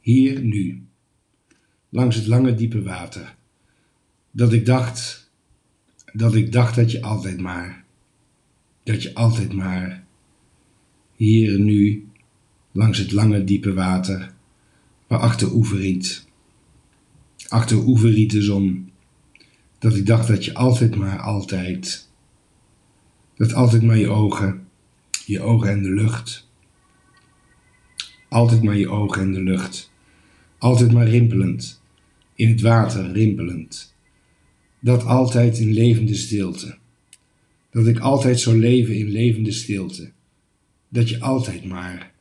Hier, 0.00 0.40
nu, 0.40 0.86
langs 1.88 2.16
het 2.16 2.26
lange 2.26 2.54
diepe 2.54 2.82
water, 2.82 3.36
dat 4.30 4.52
ik 4.52 4.66
dacht, 4.66 5.23
dat 6.16 6.34
ik 6.34 6.52
dacht 6.52 6.74
dat 6.74 6.90
je 6.90 7.02
altijd 7.02 7.40
maar, 7.40 7.84
dat 8.82 9.02
je 9.02 9.14
altijd 9.14 9.52
maar, 9.52 10.04
hier, 11.16 11.58
nu, 11.58 12.06
langs 12.72 12.98
het 12.98 13.12
lange 13.12 13.44
diepe 13.44 13.72
water, 13.72 14.32
waar 15.06 15.18
achter 15.18 15.52
oeveriet, 15.52 16.26
achter 17.48 17.76
oeveriet 17.76 18.30
de 18.30 18.42
zon, 18.42 18.90
dat 19.78 19.96
ik 19.96 20.06
dacht 20.06 20.28
dat 20.28 20.44
je 20.44 20.54
altijd 20.54 20.96
maar, 20.96 21.18
altijd, 21.18 22.08
dat 23.36 23.54
altijd 23.54 23.82
maar 23.82 23.98
je 23.98 24.08
ogen, 24.08 24.66
je 25.26 25.40
ogen 25.40 25.68
en 25.70 25.82
de 25.82 25.92
lucht, 25.92 26.48
altijd 28.34 28.62
maar 28.62 28.76
je 28.76 28.88
ogen 28.88 29.22
in 29.22 29.32
de 29.32 29.42
lucht. 29.42 29.92
Altijd 30.58 30.92
maar 30.92 31.08
rimpelend. 31.08 31.82
In 32.34 32.48
het 32.48 32.60
water 32.60 33.12
rimpelend. 33.12 33.93
Dat 34.84 35.04
altijd 35.04 35.58
in 35.58 35.72
levende 35.72 36.14
stilte. 36.14 36.76
Dat 37.70 37.86
ik 37.86 37.98
altijd 37.98 38.40
zou 38.40 38.58
leven 38.58 38.96
in 38.96 39.08
levende 39.08 39.52
stilte. 39.52 40.12
Dat 40.88 41.08
je 41.08 41.20
altijd 41.20 41.64
maar. 41.64 42.12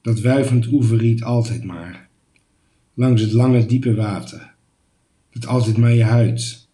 Dat 0.00 0.20
wuivend 0.20 0.66
oeverriet 0.66 1.22
altijd 1.22 1.64
maar. 1.64 2.08
Langs 2.94 3.22
het 3.22 3.32
lange 3.32 3.66
diepe 3.66 3.94
water. 3.94 4.54
Dat 5.30 5.46
altijd 5.46 5.76
maar 5.76 5.92
je 5.92 6.04
huid. 6.04 6.68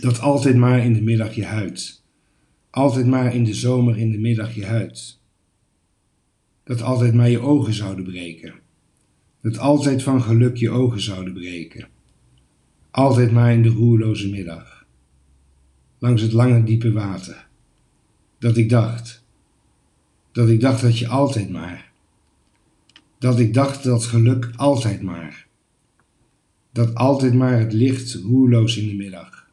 Dat 0.00 0.20
altijd 0.20 0.56
maar 0.56 0.84
in 0.84 0.92
de 0.92 1.02
middag 1.02 1.34
je 1.34 1.44
huid. 1.44 2.02
Altijd 2.70 3.06
maar 3.06 3.34
in 3.34 3.44
de 3.44 3.54
zomer 3.54 3.98
in 3.98 4.10
de 4.10 4.18
middag 4.18 4.54
je 4.54 4.64
huid. 4.64 5.18
Dat 6.64 6.82
altijd 6.82 7.14
maar 7.14 7.30
je 7.30 7.40
ogen 7.40 7.74
zouden 7.74 8.04
breken. 8.04 8.54
Dat 9.42 9.58
altijd 9.58 10.02
van 10.02 10.22
geluk 10.22 10.56
je 10.56 10.70
ogen 10.70 11.00
zouden 11.00 11.32
breken. 11.32 11.88
Altijd 12.90 13.30
maar 13.30 13.52
in 13.52 13.62
de 13.62 13.68
roerloze 13.68 14.28
middag. 14.28 14.86
Langs 15.98 16.22
het 16.22 16.32
lange 16.32 16.64
diepe 16.64 16.92
water. 16.92 17.48
Dat 18.38 18.56
ik 18.56 18.68
dacht. 18.68 19.24
Dat 20.32 20.48
ik 20.48 20.60
dacht 20.60 20.80
dat 20.80 20.98
je 20.98 21.08
altijd 21.08 21.50
maar. 21.50 21.92
Dat 23.18 23.38
ik 23.38 23.54
dacht 23.54 23.82
dat 23.82 24.04
geluk 24.04 24.50
altijd 24.56 25.02
maar. 25.02 25.46
Dat 26.72 26.94
altijd 26.94 27.34
maar 27.34 27.58
het 27.58 27.72
licht 27.72 28.14
roerloos 28.14 28.76
in 28.76 28.88
de 28.88 28.94
middag. 28.94 29.46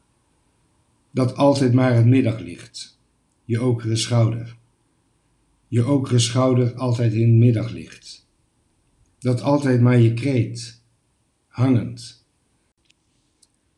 Dat 1.10 1.36
altijd 1.36 1.72
maar 1.72 1.94
het 1.94 2.06
middaglicht. 2.06 2.98
Je 3.44 3.62
okere 3.62 3.96
schouder. 3.96 4.56
Je 5.68 5.86
okere 5.86 6.18
schouder 6.18 6.74
altijd 6.74 7.12
in 7.12 7.28
het 7.28 7.38
middaglicht. 7.38 8.26
Dat 9.18 9.40
altijd 9.40 9.80
maar 9.80 9.98
je 9.98 10.14
kreet. 10.14 10.82
Hangend. 11.46 12.15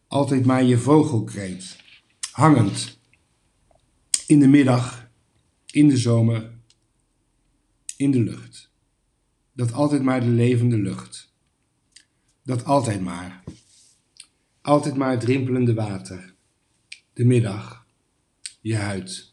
Altijd 0.09 0.47
maar 0.47 0.63
je 0.63 0.79
vogelkreet. 0.79 1.77
Hangend. 2.31 2.99
In 4.27 4.39
de 4.39 4.49
middag. 4.49 5.09
In 5.67 5.89
de 5.89 5.97
zomer. 5.97 6.51
In 7.97 8.11
de 8.11 8.21
lucht. 8.21 8.71
Dat 9.53 9.73
altijd 9.73 10.03
maar 10.03 10.21
de 10.21 10.27
levende 10.27 10.77
lucht. 10.77 11.33
Dat 12.43 12.65
altijd 12.65 13.01
maar. 13.01 13.45
Altijd 14.61 14.97
maar 14.97 15.11
het 15.11 15.25
rimpelende 15.25 15.75
water. 15.75 16.35
De 17.13 17.25
middag. 17.25 17.87
Je 18.61 18.77
huid. 18.77 19.33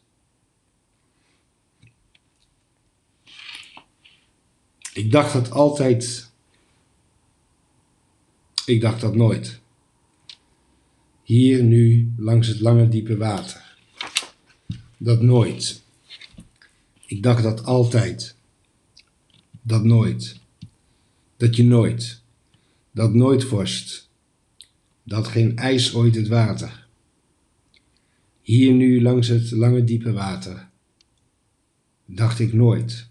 Ik 4.94 5.12
dacht 5.12 5.34
dat 5.34 5.52
altijd. 5.52 6.32
Ik 8.66 8.82
dacht 8.82 9.02
dat 9.02 9.16
nooit. 9.16 9.64
Hier 11.26 11.64
nu 11.64 12.14
langs 12.18 12.48
het 12.48 12.60
lange 12.60 12.90
diepe 12.90 13.18
water. 13.18 13.78
Dat 14.98 15.22
nooit. 15.22 15.84
Ik 17.06 17.24
dacht 17.24 17.44
dat 17.44 17.64
altijd. 17.64 18.36
Dat 19.62 19.84
nooit. 19.84 20.40
Dat 21.38 21.56
je 21.56 21.64
nooit. 21.64 22.22
Dat 22.92 23.14
nooit 23.14 23.44
vorst. 23.44 24.10
Dat 25.04 25.28
geen 25.28 25.58
ijs 25.58 25.94
ooit 25.94 26.16
het 26.16 26.28
water. 26.28 26.88
Hier 28.42 28.74
nu 28.74 29.02
langs 29.02 29.28
het 29.28 29.52
lange 29.52 29.84
diepe 29.84 30.12
water. 30.12 30.70
Dacht 32.06 32.40
ik 32.40 32.54
nooit. 32.54 33.10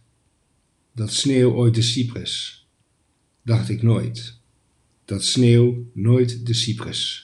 Dat 0.92 1.12
sneeuw 1.12 1.52
ooit 1.52 1.75
de 1.75 1.83
cypress. 1.83 2.66
Dacht 3.42 3.68
ik 3.68 3.83
nooit. 3.83 4.38
Dat 5.04 5.25
sneeuw 5.25 5.90
nooit 5.92 6.47
de 6.47 6.54
cypress. 6.54 7.24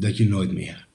Dat 0.00 0.16
je 0.16 0.28
nooit 0.28 0.52
meer. 0.52 0.86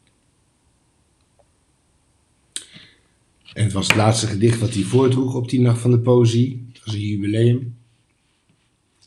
En 3.53 3.63
het 3.63 3.71
was 3.71 3.87
het 3.87 3.95
laatste 3.95 4.27
gedicht 4.27 4.59
wat 4.59 4.73
hij 4.73 4.83
voordroeg 4.83 5.35
op 5.35 5.49
die 5.49 5.59
nacht 5.59 5.81
van 5.81 5.91
de 5.91 5.99
poëzie. 5.99 6.65
Het 6.73 6.85
was 6.85 6.93
een 6.93 6.99
jubileum. 6.99 7.75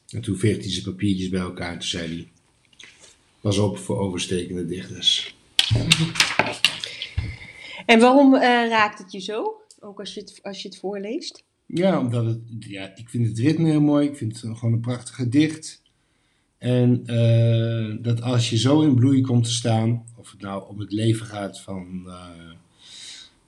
En 0.08 0.20
toen 0.20 0.36
veegde 0.36 0.62
hij 0.62 0.70
zijn 0.70 0.84
papiertjes 0.84 1.28
bij 1.28 1.40
elkaar 1.40 1.72
en 1.72 1.78
toen 1.78 1.88
zei 1.88 2.08
hij... 2.08 2.28
Pas 3.40 3.58
op 3.58 3.78
voor 3.78 3.98
overstekende 3.98 4.66
dichters. 4.66 5.36
En 7.86 8.00
waarom 8.00 8.34
eh, 8.34 8.40
raakt 8.68 8.98
het 8.98 9.12
je 9.12 9.20
zo? 9.20 9.60
Ook 9.80 9.98
als 9.98 10.14
je 10.14 10.20
het, 10.20 10.38
als 10.42 10.62
je 10.62 10.68
het 10.68 10.78
voorleest? 10.78 11.44
Ja, 11.66 11.98
omdat 12.00 12.24
het, 12.24 12.40
ja, 12.58 12.96
ik 12.96 13.08
vind 13.08 13.26
het 13.26 13.38
ritme 13.38 13.68
heel 13.68 13.80
mooi. 13.80 14.08
Ik 14.08 14.16
vind 14.16 14.40
het 14.40 14.58
gewoon 14.58 14.74
een 14.74 14.80
prachtig 14.80 15.14
gedicht. 15.14 15.82
En 16.58 17.02
eh, 17.06 17.96
dat 18.02 18.22
als 18.22 18.50
je 18.50 18.58
zo 18.58 18.80
in 18.80 18.94
bloei 18.94 19.20
komt 19.20 19.44
te 19.44 19.52
staan, 19.52 20.04
of 20.16 20.30
het 20.30 20.40
nou 20.40 20.68
om 20.68 20.78
het 20.78 20.92
leven 20.92 21.26
gaat 21.26 21.60
van 21.60 22.02
eh, 22.06 22.26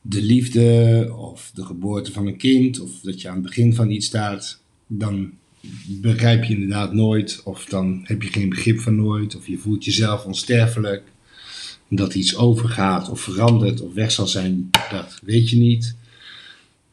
de 0.02 0.22
liefde 0.22 1.14
of 1.16 1.50
de 1.54 1.64
geboorte 1.64 2.12
van 2.12 2.26
een 2.26 2.36
kind, 2.36 2.80
of 2.80 3.00
dat 3.02 3.20
je 3.20 3.28
aan 3.28 3.34
het 3.34 3.44
begin 3.44 3.74
van 3.74 3.90
iets 3.90 4.06
staat, 4.06 4.60
dan 4.86 5.32
begrijp 5.86 6.44
je 6.44 6.54
inderdaad 6.54 6.92
nooit, 6.92 7.40
of 7.44 7.64
dan 7.64 8.00
heb 8.04 8.22
je 8.22 8.28
geen 8.28 8.48
begrip 8.48 8.80
van 8.80 8.96
nooit, 8.96 9.36
of 9.36 9.46
je 9.46 9.58
voelt 9.58 9.84
jezelf 9.84 10.24
onsterfelijk. 10.24 11.02
Dat 11.90 12.14
iets 12.14 12.36
overgaat 12.36 13.08
of 13.08 13.20
verandert 13.20 13.80
of 13.80 13.94
weg 13.94 14.10
zal 14.10 14.26
zijn, 14.26 14.70
dat 14.90 15.20
weet 15.24 15.50
je 15.50 15.56
niet. 15.56 15.96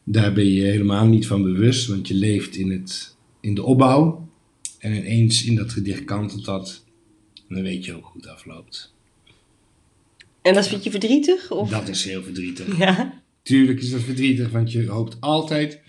Daar 0.04 0.32
ben 0.32 0.46
je 0.46 0.62
helemaal 0.62 1.06
niet 1.06 1.26
van 1.26 1.42
bewust, 1.42 1.86
want 1.86 2.08
je 2.08 2.14
leeft 2.14 2.56
in, 2.56 2.70
het, 2.70 3.16
in 3.40 3.54
de 3.54 3.62
opbouw. 3.62 4.25
En 4.86 4.94
ineens 4.94 5.44
in 5.44 5.54
dat 5.54 5.72
gedicht 5.72 6.04
kantelt 6.04 6.44
dat. 6.44 6.84
En 7.48 7.54
dan 7.54 7.62
weet 7.64 7.84
je 7.84 7.92
hoe 7.92 8.02
goed 8.02 8.24
het 8.24 8.32
afloopt. 8.32 8.92
En 10.42 10.54
dat 10.54 10.68
vind 10.68 10.84
je 10.84 10.90
verdrietig? 10.90 11.50
Of? 11.50 11.70
Dat 11.70 11.88
is 11.88 12.04
heel 12.04 12.22
verdrietig. 12.22 12.78
Ja. 12.78 13.22
Tuurlijk 13.42 13.80
is 13.80 13.90
dat 13.90 14.00
verdrietig, 14.00 14.50
want 14.50 14.72
je 14.72 14.86
hoopt 14.86 15.20
altijd... 15.20 15.80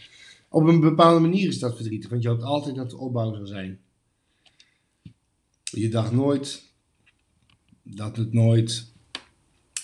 Op 0.49 0.63
een 0.67 0.79
bepaalde 0.79 1.19
manier 1.19 1.47
is 1.47 1.59
dat 1.59 1.75
verdrietig, 1.75 2.09
want 2.09 2.21
je 2.23 2.29
hoopt 2.29 2.43
altijd 2.43 2.75
dat 2.75 2.89
de 2.89 2.97
opbouw 2.97 3.33
zal 3.35 3.45
zijn. 3.45 3.79
Je 5.63 5.89
dacht 5.89 6.11
nooit 6.11 6.63
dat 7.83 8.17
het 8.17 8.33
nooit... 8.33 8.91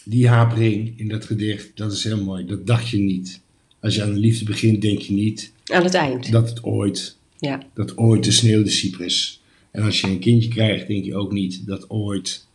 Die 0.05 0.27
hapering 0.27 0.99
in 0.99 1.07
dat 1.07 1.25
gedicht, 1.25 1.77
dat 1.77 1.91
is 1.91 2.03
heel 2.03 2.23
mooi. 2.23 2.45
Dat 2.45 2.67
dacht 2.67 2.89
je 2.89 2.97
niet. 2.97 3.41
Als 3.79 3.95
je 3.95 4.03
aan 4.03 4.13
de 4.13 4.19
liefde 4.19 4.45
begint, 4.45 4.81
denk 4.81 4.99
je 4.99 5.13
niet 5.13 5.53
Aan 5.65 5.83
het 5.83 5.93
eind. 5.93 6.31
dat 6.31 6.49
het 6.49 6.63
ooit 6.63 7.21
Ja. 7.45 7.59
dat 7.73 7.97
ooit 7.97 8.23
de 8.23 8.31
sneeuw 8.31 8.63
de 8.63 8.69
cypress. 8.69 9.41
En 9.71 9.83
als 9.83 10.01
je 10.01 10.07
een 10.07 10.19
kindje 10.19 10.49
krijgt, 10.49 10.87
denk 10.87 11.05
je 11.05 11.15
ook 11.15 11.31
niet 11.31 11.67
dat 11.67 11.89
ooit 11.89 12.47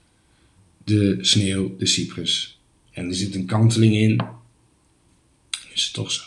de 0.84 1.18
sneeuw 1.20 1.76
de 1.76 1.86
cypress. 1.86 2.58
En 2.90 3.08
er 3.08 3.14
zit 3.14 3.34
een 3.34 3.46
kanteling 3.46 3.94
in. 3.94 4.20
Is 5.72 5.84
het 5.84 5.92
toch 5.92 6.12
zo? 6.12 6.22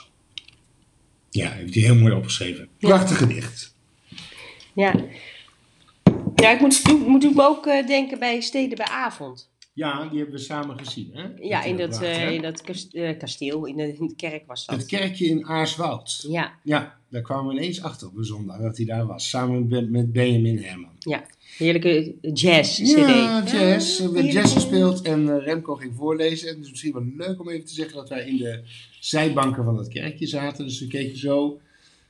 Ja, 1.30 1.52
heeft 1.52 1.74
hij 1.74 1.84
heel 1.84 1.96
mooi 1.96 2.14
opgeschreven. 2.14 2.68
Prachtig 2.80 3.18
gedicht. 3.18 3.76
Ja. 4.76 5.06
Ja, 6.36 6.52
ik 6.52 6.60
moet, 6.60 7.08
moet 7.08 7.24
ook 7.24 7.40
ook 7.40 7.68
eh, 7.68 7.88
denken 7.88 8.20
bij 8.20 8.42
Steden 8.42 8.78
bij 8.78 8.88
Avond. 8.88 9.51
Ja, 9.74 10.08
die 10.10 10.18
hebben 10.18 10.36
we 10.36 10.42
samen 10.42 10.78
gezien, 10.80 11.10
hè? 11.14 11.24
Ja, 11.42 11.64
in 11.64 11.78
dat, 11.78 11.90
bracht, 11.90 12.04
eh, 12.04 12.16
hè? 12.16 12.30
in 12.32 12.42
dat 12.42 12.62
eh, 12.92 13.18
kasteel, 13.18 13.66
in 13.66 13.76
de, 13.78 13.94
in 13.98 14.08
de 14.08 14.16
kerk 14.16 14.48
was 14.48 14.66
dat. 14.66 14.76
Het 14.78 14.86
kerkje 14.86 15.26
in 15.26 15.46
Aarswoud. 15.46 16.26
Ja, 16.30 16.54
Ja, 16.64 16.98
daar 17.10 17.22
kwamen 17.22 17.54
we 17.56 17.60
ineens 17.62 17.82
achter 17.82 18.08
op 18.08 18.18
een 18.18 18.24
zondag 18.24 18.62
dat 18.62 18.78
hij 18.78 18.86
daar 18.86 19.06
was. 19.06 19.30
Samen 19.30 19.68
met- 19.68 19.90
met 19.90 20.12
Benjamin 20.12 20.58
Herman. 20.64 20.92
ja. 21.00 21.24
Heerlijke 21.58 22.16
jazz-cd. 22.34 22.88
Ja, 22.90 23.44
jazz. 23.44 24.00
Er 24.00 24.12
werd 24.12 24.24
heerlijk. 24.24 24.32
jazz 24.34 24.54
gespeeld 24.54 25.02
en 25.02 25.30
eh, 25.38 25.44
Remco 25.46 25.76
ging 25.76 25.94
voorlezen. 25.96 26.48
En 26.50 26.56
het 26.56 26.64
is 26.64 26.70
misschien 26.70 26.94
wel 26.94 27.06
leuk 27.28 27.40
om 27.40 27.50
even 27.50 27.66
te 27.66 27.74
zeggen 27.74 27.96
dat 27.96 28.10
wij 28.10 28.26
in 28.28 28.38
de 28.38 28.64
zijbanken 29.00 29.64
van 29.64 29.76
dat 29.76 29.88
kerkje 29.88 30.28
zaten. 30.28 30.66
Dus 30.66 30.80
we 30.80 30.88
keken 30.88 31.18
zo 31.18 31.60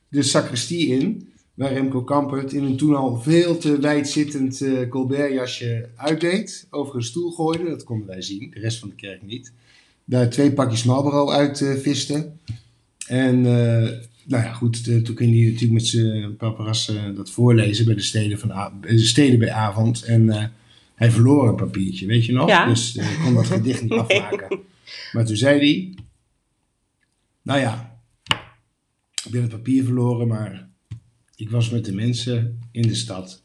de 0.07 0.23
sacristie 0.23 0.87
in, 0.87 1.33
waar 1.61 1.73
Remco 1.73 2.03
Kampert 2.03 2.53
in 2.53 2.63
een 2.63 2.77
toen 2.77 2.95
al 2.95 3.21
veel 3.21 3.57
te 3.57 3.79
wijd 3.79 4.09
zittend 4.09 4.61
eh 4.61 4.89
Colbert-jasje 4.89 5.89
uitdeed. 5.95 6.67
Over 6.69 6.95
een 6.95 7.03
stoel 7.03 7.31
gooide, 7.31 7.69
dat 7.69 7.83
konden 7.83 8.07
wij 8.07 8.21
zien, 8.21 8.49
de 8.53 8.59
rest 8.59 8.79
van 8.79 8.89
de 8.89 8.95
kerk 8.95 9.21
niet. 9.21 9.53
Daar 10.05 10.29
twee 10.29 10.51
pakjes 10.53 10.83
Marlboro 10.83 11.29
uit 11.31 11.61
eh, 11.61 11.73
viste. 11.75 12.31
En 13.07 13.35
eh, 13.45 13.89
nou 14.25 14.43
ja, 14.43 14.53
goed, 14.53 14.85
de- 14.85 15.01
toen 15.01 15.17
ging 15.17 15.33
hij 15.33 15.43
natuurlijk 15.43 15.71
met 15.73 15.85
zijn 15.87 16.35
paparas 16.37 16.89
eh, 16.89 17.15
dat 17.15 17.31
voorlezen 17.31 17.85
bij 17.85 17.95
de 17.95 18.01
steden, 18.01 18.39
van, 18.39 18.73
de 18.81 18.99
steden 18.99 19.39
bij 19.39 19.51
avond. 19.51 20.03
En 20.03 20.51
hij 20.95 21.11
verloor 21.11 21.47
een 21.47 21.55
papiertje, 21.55 22.05
weet 22.05 22.25
je 22.25 22.33
nog? 22.33 22.49
Ja. 22.49 22.65
Dus 22.65 22.93
hij 22.93 23.15
kon 23.23 23.33
dat 23.33 23.45
gedicht 23.45 23.81
niet 23.81 23.91
afmaken. 24.09 24.59
Maar 25.11 25.25
toen 25.25 25.35
zei 25.37 25.57
hij, 25.59 25.95
nou 27.41 27.59
ja, 27.59 27.99
ik 29.25 29.31
ben 29.31 29.41
het 29.41 29.51
papier 29.51 29.83
verloren, 29.83 30.27
maar 30.27 30.69
ik 31.41 31.49
was 31.49 31.69
met 31.69 31.85
de 31.85 31.93
mensen 31.93 32.59
in 32.71 32.81
de 32.81 32.95
stad 32.95 33.43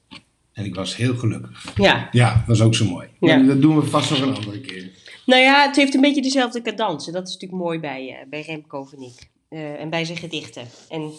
en 0.52 0.64
ik 0.64 0.74
was 0.74 0.96
heel 0.96 1.16
gelukkig. 1.16 1.72
Ja. 1.76 2.08
Ja, 2.10 2.34
dat 2.34 2.46
was 2.46 2.60
ook 2.60 2.74
zo 2.74 2.84
mooi. 2.84 3.08
Ja. 3.20 3.42
Dat 3.42 3.60
doen 3.60 3.76
we 3.76 3.82
vast 3.86 4.10
nog 4.10 4.20
een 4.20 4.34
andere 4.34 4.60
keer. 4.60 4.90
Nou 5.26 5.42
ja, 5.42 5.66
het 5.66 5.76
heeft 5.76 5.94
een 5.94 6.00
beetje 6.00 6.22
dezelfde 6.22 6.62
cadans. 6.62 7.06
En 7.06 7.12
dat 7.12 7.28
is 7.28 7.32
natuurlijk 7.34 7.62
mooi 7.62 7.78
bij, 7.80 8.08
eh, 8.08 8.28
bij 8.28 8.40
Remco, 8.40 8.88
ik. 8.98 9.30
Eh, 9.48 9.80
en 9.80 9.90
bij 9.90 10.04
zijn 10.04 10.18
gedichten. 10.18 10.66
En 10.88 11.10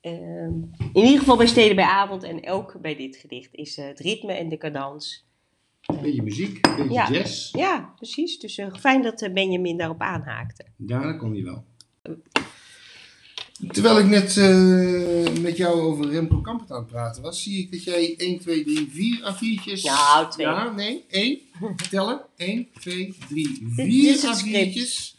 ehm, 0.00 0.52
in 0.92 1.04
ieder 1.04 1.18
geval 1.18 1.36
bij 1.36 1.46
Steden 1.46 1.76
bij 1.76 1.84
Avond 1.84 2.22
en 2.22 2.48
ook 2.50 2.76
bij 2.80 2.96
dit 2.96 3.16
gedicht 3.16 3.48
is 3.52 3.76
eh, 3.76 3.86
het 3.86 4.00
ritme 4.00 4.32
en 4.32 4.48
de 4.48 4.56
cadans. 4.58 5.24
Een 5.86 6.00
beetje 6.02 6.22
muziek, 6.22 6.66
een 6.66 6.76
beetje 6.76 6.92
Ja. 6.92 7.10
jazz. 7.10 7.52
Ja, 7.52 7.92
precies. 7.96 8.38
Dus 8.38 8.58
eh, 8.58 8.74
fijn 8.74 9.02
dat 9.02 9.22
eh, 9.22 9.32
Benjamin 9.32 9.76
daarop 9.76 10.00
aanhaakte. 10.00 10.64
Ja, 10.76 11.02
dat 11.02 11.16
kon 11.16 11.32
hij 11.32 11.42
wel. 11.42 11.64
Terwijl 13.60 13.98
ik 13.98 14.06
net 14.06 14.36
eh, 14.36 15.42
met 15.42 15.56
jou 15.56 15.80
over 15.80 16.10
Remco 16.10 16.40
Kampert 16.40 16.70
aan 16.70 16.78
het 16.78 16.86
praten 16.86 17.22
was, 17.22 17.42
zie 17.42 17.58
ik 17.58 17.70
dat 17.70 17.84
jij 17.84 18.14
1, 18.16 18.38
2, 18.38 18.64
3, 18.64 18.88
4 18.90 19.34
A4'tjes... 19.34 19.82
Nou, 19.82 20.30
twee. 20.30 20.46
Ja, 20.46 20.70
nee, 20.70 21.04
1. 21.08 21.38
Tellen. 21.90 22.20
1, 22.36 22.68
2, 22.80 23.14
3, 23.28 23.48
Dit 23.76 23.86
4 23.86 24.10
is 24.10 24.22
het 24.22 24.44
A4'tjes. 24.44 25.14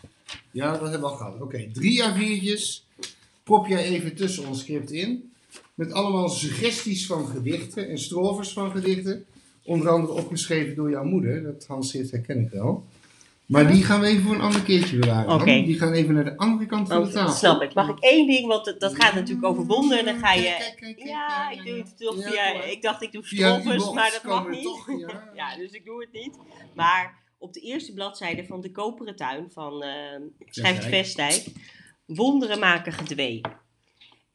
Ja, 0.52 0.72
dat 0.72 0.82
hebben 0.82 1.00
we 1.00 1.06
al 1.06 1.16
gehad. 1.16 1.42
Oké, 1.42 1.70
3 1.74 2.04
A4'tjes. 2.04 2.84
Prop 3.44 3.68
jij 3.68 3.84
even 3.84 4.16
tussen 4.16 4.48
ons 4.48 4.60
script 4.60 4.92
in. 4.92 5.32
Met 5.74 5.92
allemaal 5.92 6.30
suggesties 6.30 7.06
van 7.06 7.28
gedichten 7.28 7.90
en 7.90 8.00
strovers 8.00 8.54
van 8.54 8.72
gedichten. 8.72 9.26
Onder 9.64 9.90
andere 9.90 10.14
opgeschreven 10.14 10.76
door 10.76 10.90
jouw 10.90 11.04
moeder. 11.04 11.44
Dat 11.44 11.66
handschrift 11.68 12.12
herken 12.12 12.40
ik 12.40 12.50
wel. 12.50 12.86
Maar 13.48 13.68
die 13.68 13.84
gaan 13.84 14.00
we 14.00 14.08
even 14.08 14.24
voor 14.24 14.36
een 14.36 14.42
ander 14.42 14.62
keertje 14.62 14.98
bewaren. 15.00 15.34
Oké. 15.34 15.44
Die 15.46 15.78
gaan 15.78 15.94
even 15.94 16.14
naar 16.14 16.24
de 16.24 16.38
andere 16.38 16.66
kant 16.66 16.88
van 16.88 17.02
de 17.02 17.08
Oh, 17.08 17.14
tafel. 17.14 17.34
snap 17.34 17.62
ik. 17.62 17.74
Mag 17.74 17.90
ik 17.90 18.00
één 18.00 18.28
ding, 18.28 18.48
want 18.48 18.76
dat 18.80 18.96
gaat 18.96 19.14
natuurlijk 19.14 19.46
over 19.46 19.66
wonderen. 19.66 20.06
Dan 20.06 20.18
ga 20.18 20.34
je... 20.34 20.42
kijk, 20.42 20.76
kijk, 20.80 20.96
kijk, 20.96 21.08
Ja, 21.08 21.50
ik 21.50 21.66
doe 21.66 21.78
het 21.78 21.98
toch 21.98 22.24
via... 22.24 22.64
Ik 22.64 22.82
dacht 22.82 23.02
ik 23.02 23.12
doe 23.12 23.24
e-box 23.30 23.94
maar 23.94 24.12
dat 24.12 24.24
mag 24.24 24.50
niet. 24.50 24.64
toch, 24.64 24.90
ja. 25.00 25.30
Ja, 25.36 25.58
dus 25.58 25.72
ik 25.72 25.86
doe 25.86 26.02
het 26.02 26.12
niet. 26.24 26.38
Maar 26.76 27.24
op 27.38 27.54
de 27.54 27.60
eerste 27.60 27.94
bladzijde 27.94 28.46
van 28.46 28.62
De 28.62 28.72
Koperen 28.72 29.16
Tuin 29.16 29.52
van 29.52 29.84
eh 29.84 30.22
schrijver 30.46 30.84
Vestdijk... 30.84 31.44
Wonderen 32.06 32.60
maken 32.60 32.94
gedwee. 32.94 33.42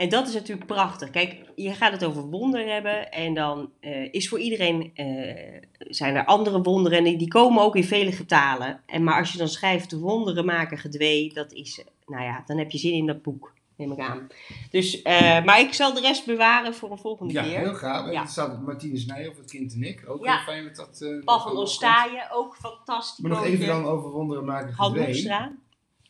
En 0.01 0.09
dat 0.09 0.29
is 0.29 0.35
natuurlijk 0.35 0.67
prachtig. 0.67 1.11
Kijk, 1.11 1.37
je 1.55 1.73
gaat 1.75 1.93
het 1.93 2.05
over 2.05 2.23
wonderen 2.23 2.73
hebben. 2.73 3.13
En 3.13 3.35
dan 3.35 3.71
eh, 3.81 4.13
is 4.13 4.29
voor 4.29 4.39
iedereen... 4.39 4.91
eh, 4.95 5.63
zijn 5.79 6.15
er 6.17 6.25
andere 6.25 6.63
wonderen. 6.63 6.99
En 6.99 7.05
die, 7.05 7.17
die 7.17 7.29
komen 7.29 7.63
ook 7.63 7.77
in 7.77 7.85
vele 7.85 8.13
getalen. 8.13 8.81
En, 8.87 9.05
maar 9.05 9.19
als 9.19 9.33
je 9.33 9.39
dan 9.39 9.49
schrijft 9.49 9.93
wonderen 9.93 10.45
maken 10.45 10.79
gedwee... 10.79 11.33
Dat 11.35 11.53
is... 11.53 11.79
eh, 11.79 11.87
nou 12.07 12.23
ja, 12.25 12.43
dan 12.47 12.59
heb 12.59 12.71
je 12.71 12.79
zin 12.79 12.93
in 12.93 13.07
dat 13.07 13.23
boek. 13.23 13.53
Neem 13.77 13.93
ik 13.93 13.99
aan. 13.99 14.29
Dus, 14.71 15.03
maar 15.45 15.61
ik 15.61 15.73
zal 15.73 15.95
de 15.95 16.01
rest 16.01 16.27
bewaren 16.27 16.75
voor 16.75 16.91
een 16.91 16.99
volgende 16.99 17.33
Ja, 17.33 17.43
keer. 17.43 17.59
heel 17.59 17.75
gaaf. 17.75 18.07
En 18.07 18.13
Ja. 18.13 18.23
Er 18.23 18.29
staat 18.29 18.63
Martinez 18.63 19.05
Nijhoff, 19.07 19.37
het 19.39 19.51
kind 19.51 19.73
en 19.75 19.83
ik. 19.83 20.05
Ook 20.09 20.25
Ja. 20.25 20.35
heel 20.35 20.43
fijn 20.45 20.65
dat 20.65 20.77
dat... 20.77 20.97
van 21.25 21.53
ook 21.53 21.59
Ostaaien, 21.59 22.31
ook 22.33 22.57
fantastisch. 22.57 23.19
Maar 23.19 23.31
nog 23.31 23.45
even 23.45 23.67
dan 23.67 23.85
over 23.85 24.11
wonderen 24.11 24.45
maken 24.45 24.75
gedwee. 24.75 25.29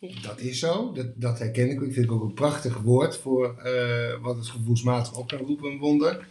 Dat 0.01 0.41
is 0.41 0.59
zo, 0.59 0.93
dat, 0.93 1.07
dat 1.15 1.39
herken 1.39 1.71
ik. 1.71 1.81
Ik 1.81 1.93
vind 1.93 1.95
het 1.95 2.09
ook 2.09 2.23
een 2.23 2.35
prachtig 2.35 2.79
woord 2.79 3.17
voor 3.17 3.59
eh, 3.59 4.23
wat 4.23 4.37
het 4.37 4.47
gevoelsmatig 4.47 5.17
op 5.17 5.29
kan 5.29 5.39
roepen, 5.39 5.71
een 5.71 5.79
wonder. 5.79 6.27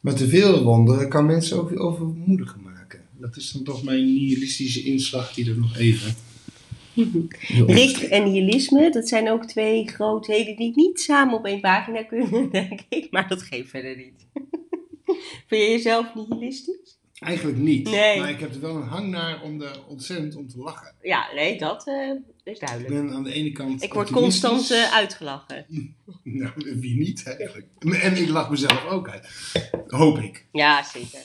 Maar 0.00 0.14
te 0.14 0.28
veel 0.28 0.62
wonderen 0.62 1.08
kan 1.08 1.26
mensen 1.26 1.58
ook 1.58 1.68
weer 1.70 1.78
overmoedig 1.78 2.56
maken. 2.64 3.02
Dat 3.16 3.36
is 3.36 3.52
dan 3.52 3.62
toch 3.62 3.82
mijn 3.82 4.04
nihilistische 4.04 4.82
inslag 4.82 5.34
die 5.34 5.50
er 5.50 5.58
nog 5.58 5.76
even... 5.76 6.14
Rick 7.66 7.96
en 7.96 8.24
nihilisme, 8.24 8.90
dat 8.90 9.08
zijn 9.08 9.30
ook 9.30 9.44
twee 9.44 9.88
grootheden 9.88 10.56
die 10.56 10.72
niet 10.74 11.00
samen 11.00 11.34
op 11.34 11.44
één 11.44 11.60
pagina 11.60 12.02
kunnen, 12.02 12.50
denk 12.52 12.80
ik. 12.88 13.10
Maar 13.10 13.28
dat 13.28 13.42
geeft 13.42 13.70
verder 13.70 13.96
niet. 13.96 14.26
Vind 15.48 15.62
je 15.62 15.70
jezelf 15.70 16.14
nihilistisch? 16.14 16.97
Eigenlijk 17.20 17.58
niet. 17.58 17.90
Nee. 17.90 18.18
Maar 18.18 18.30
ik 18.30 18.40
heb 18.40 18.54
er 18.54 18.60
wel 18.60 18.76
een 18.76 18.88
hang 18.88 19.08
naar 19.08 19.42
om 19.42 19.62
er 19.62 19.84
ontzettend 19.86 20.36
om 20.36 20.48
te 20.48 20.58
lachen. 20.58 20.94
Ja, 21.02 21.32
nee, 21.34 21.58
dat 21.58 21.86
eh, 21.86 22.10
is 22.44 22.58
Ik 22.58 22.66
duidelijk. 22.66 22.94
ben 23.06 23.14
aan 23.16 23.22
de 23.22 23.32
ene 23.32 23.52
kant 23.52 23.82
Ik 23.82 23.92
word 23.92 24.10
constant 24.10 24.70
eh, 24.70 24.92
uitgelachen. 24.94 25.66
Nou, 26.22 26.52
wie 26.80 26.98
niet 26.98 27.26
eigenlijk. 27.26 27.66
En 28.02 28.16
ik 28.16 28.28
lach 28.28 28.50
mezelf 28.50 28.84
ook 28.86 29.08
uit. 29.08 29.28
Hoop 29.86 30.18
ik. 30.18 30.46
Ja, 30.52 30.82
zeker. 30.82 31.20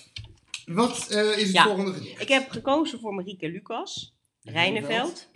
Wat 0.65 1.07
eh, 1.09 1.37
is 1.37 1.43
het 1.43 1.51
Ja. 1.51 1.63
volgende 1.63 1.93
gedicht? 1.93 2.21
Ik 2.21 2.27
heb 2.27 2.49
gekozen 2.49 2.99
voor 2.99 3.13
Marieke 3.13 3.49
Lucas, 3.49 4.13
Rijneveld. 4.43 5.29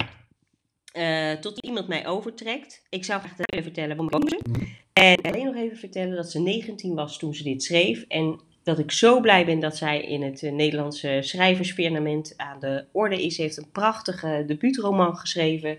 Tot 1.41 1.59
iemand 1.65 1.87
mij 1.87 2.07
overtrekt. 2.07 2.83
Ik 2.89 3.05
zou 3.05 3.19
graag 3.21 3.33
even 3.37 3.63
vertellen 3.63 3.97
waarom 3.97 4.21
ik 4.27 4.29
koos. 4.29 4.63
En 4.93 5.21
alleen 5.21 5.45
nog 5.45 5.55
even 5.55 5.77
vertellen 5.77 6.15
dat 6.15 6.31
ze 6.31 6.39
19 6.39 6.95
was 6.95 7.17
toen 7.17 7.33
ze 7.33 7.43
dit 7.43 7.63
schreef. 7.63 8.01
En 8.07 8.41
dat 8.67 8.79
ik 8.79 8.91
zo 8.91 9.21
blij 9.21 9.45
ben 9.45 9.59
dat 9.59 9.77
zij 9.77 10.01
in 10.01 10.21
het 10.21 10.43
eh, 10.43 10.51
Nederlandse 10.51 11.19
schrijversfirmament 11.21 12.33
aan 12.37 12.59
de 12.59 12.83
orde 12.91 13.23
is. 13.23 13.35
Ze 13.35 13.41
heeft 13.41 13.57
een 13.57 13.71
prachtige 13.71 14.43
debuutroman 14.47 15.17
geschreven. 15.17 15.77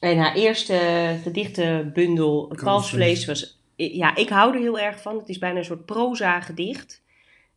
En 0.00 0.18
haar 0.18 0.34
eerste 0.34 0.78
gedichtenbundel, 1.22 2.52
Kalfsvlees, 2.54 3.24
was... 3.24 3.58
Ja, 3.76 4.16
ik 4.16 4.28
hou 4.28 4.54
er 4.54 4.60
heel 4.60 4.78
erg 4.78 5.02
van. 5.02 5.18
Het 5.18 5.28
is 5.28 5.38
bijna 5.38 5.58
een 5.58 5.64
soort 5.64 5.84
proza 5.84 6.40
gedicht. 6.40 7.02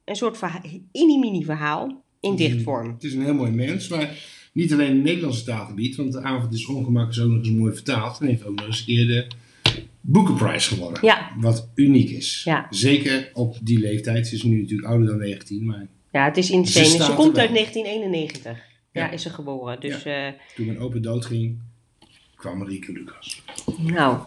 Een 0.05 0.15
soort 0.15 0.37
verha- 0.37 0.61
mini 0.91 1.43
verhaal 1.43 2.03
in 2.19 2.35
dichtvorm. 2.35 2.91
Het 2.93 3.03
is 3.03 3.13
een 3.13 3.23
heel 3.23 3.33
mooi 3.33 3.51
mens, 3.51 3.87
maar 3.87 4.17
niet 4.53 4.73
alleen 4.73 4.87
in 4.87 4.95
het 4.95 5.03
Nederlandse 5.03 5.43
taalgebied, 5.43 5.95
want 5.95 6.11
de 6.11 6.21
avond 6.21 6.53
is 6.53 6.65
ongemak 6.65 7.09
is 7.09 7.19
ook 7.19 7.29
nog 7.29 7.37
eens 7.37 7.49
mooi 7.49 7.73
vertaald 7.73 8.19
en 8.19 8.27
heeft 8.27 8.45
ook 8.45 8.55
nog 8.55 8.65
eens 8.65 8.79
een 8.79 8.85
keer 8.85 9.07
de 9.07 9.27
Boekenprijs 10.01 10.67
gewonnen. 10.67 11.05
Ja. 11.05 11.31
Wat 11.39 11.69
uniek 11.75 12.09
is. 12.09 12.41
Ja. 12.43 12.67
Zeker 12.69 13.29
op 13.33 13.57
die 13.61 13.79
leeftijd. 13.79 14.27
Ze 14.27 14.35
is 14.35 14.43
nu 14.43 14.61
natuurlijk 14.61 14.87
ouder 14.87 15.07
dan 15.07 15.17
19, 15.17 15.65
maar 15.65 15.87
Ja, 16.11 16.25
het 16.25 16.37
is 16.37 16.49
in 16.49 16.65
Ze 16.67 17.13
komt 17.15 17.37
uit 17.37 17.51
1991. 17.53 18.57
Ja, 18.91 19.05
Ja. 19.05 19.09
is 19.11 19.21
ze 19.21 19.29
geboren. 19.29 19.79
Dus, 19.79 20.03
eh, 20.05 20.27
toen 20.55 20.65
mijn 20.65 20.79
opa 20.79 20.99
doodging, 20.99 21.59
kwam 22.35 22.57
Marieke 22.57 22.91
Lucas. 22.91 23.41
nou, 23.77 24.19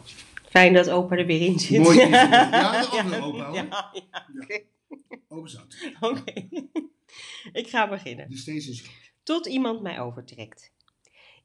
fijn 0.49 0.73
dat 0.73 0.91
opa 0.91 1.17
er 1.17 1.27
weer 1.27 1.41
in 1.41 1.59
zit. 1.59 1.79
Mooi 1.83 1.99
is 2.01 2.05
het. 2.11 2.13
Ja, 2.13 2.81
de 2.81 2.87
andere 3.03 3.23
opa, 3.23 3.45
hoor. 3.45 3.55
Ja, 3.55 3.91
ja, 3.93 4.27
oké. 4.43 4.61
Opa 5.29 5.49
zout. 5.49 5.77
Oké. 6.01 6.33
Ik 7.53 7.69
ga 7.69 7.89
beginnen. 7.89 8.31
Dus 8.31 8.45
deze 8.45 8.71
is. 8.71 8.85
Tot 9.23 9.47
iemand 9.47 9.83
mij 9.83 10.01
overtrekt. 10.01 10.73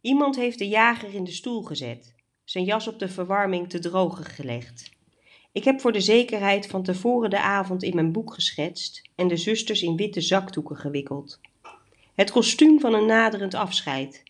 Iemand 0.02 0.36
heeft 0.36 0.60
de 0.60 0.68
jager 0.68 1.14
in 1.14 1.24
de 1.24 1.32
stoel 1.32 1.62
gezet, 1.62 2.16
zijn 2.50 2.64
jas 2.64 2.88
op 2.88 3.00
de 3.00 3.08
verwarming 3.08 3.70
te 3.70 3.80
drogen 3.80 4.26
gelegd. 4.26 4.92
Ik 5.52 5.64
heb 5.64 5.82
voor 5.82 5.92
de 5.92 6.02
zekerheid 6.02 6.68
van 6.68 6.84
tevoren 6.84 7.30
de 7.30 7.42
avond 7.42 7.84
in 7.84 7.96
mijn 7.96 8.12
boek 8.12 8.34
geschetst 8.34 9.02
en 9.16 9.28
de 9.28 9.38
zusters 9.38 9.82
in 9.82 9.96
witte 9.96 10.22
zakdoeken 10.22 10.76
gewikkeld. 10.76 11.40
Het 12.16 12.32
kostuum 12.32 12.80
van 12.80 12.94
een 12.94 13.06
naderend 13.06 13.54
afscheid. 13.54 14.24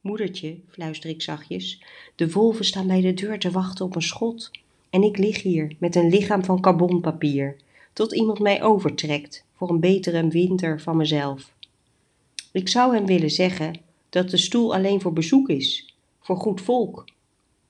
Moedertje, 0.00 0.60
fluister 0.68 1.10
ik 1.10 1.22
zachtjes, 1.22 1.82
de 2.14 2.30
wolven 2.30 2.64
staan 2.64 2.86
bij 2.86 3.00
de 3.00 3.14
deur 3.14 3.38
te 3.38 3.50
wachten 3.50 3.84
op 3.84 3.94
een 3.94 4.02
schot. 4.02 4.50
En 4.90 5.02
ik 5.02 5.18
lig 5.18 5.42
hier 5.42 5.76
met 5.78 5.96
een 5.96 6.08
lichaam 6.08 6.44
van 6.44 6.60
carbonpapier, 6.60 7.56
tot 7.92 8.14
iemand 8.14 8.38
mij 8.38 8.62
overtrekt 8.62 9.44
voor 9.54 9.70
een 9.70 9.80
betere 9.80 10.28
winter 10.28 10.80
van 10.80 10.96
mezelf. 10.96 11.52
Ik 12.52 12.68
zou 12.68 12.94
hem 12.94 13.06
willen 13.06 13.30
zeggen 13.30 13.80
dat 14.08 14.30
de 14.30 14.36
stoel 14.36 14.74
alleen 14.74 15.00
voor 15.00 15.12
bezoek 15.12 15.48
is, 15.48 15.94
voor 16.20 16.36
goed 16.36 16.60
volk. 16.60 17.04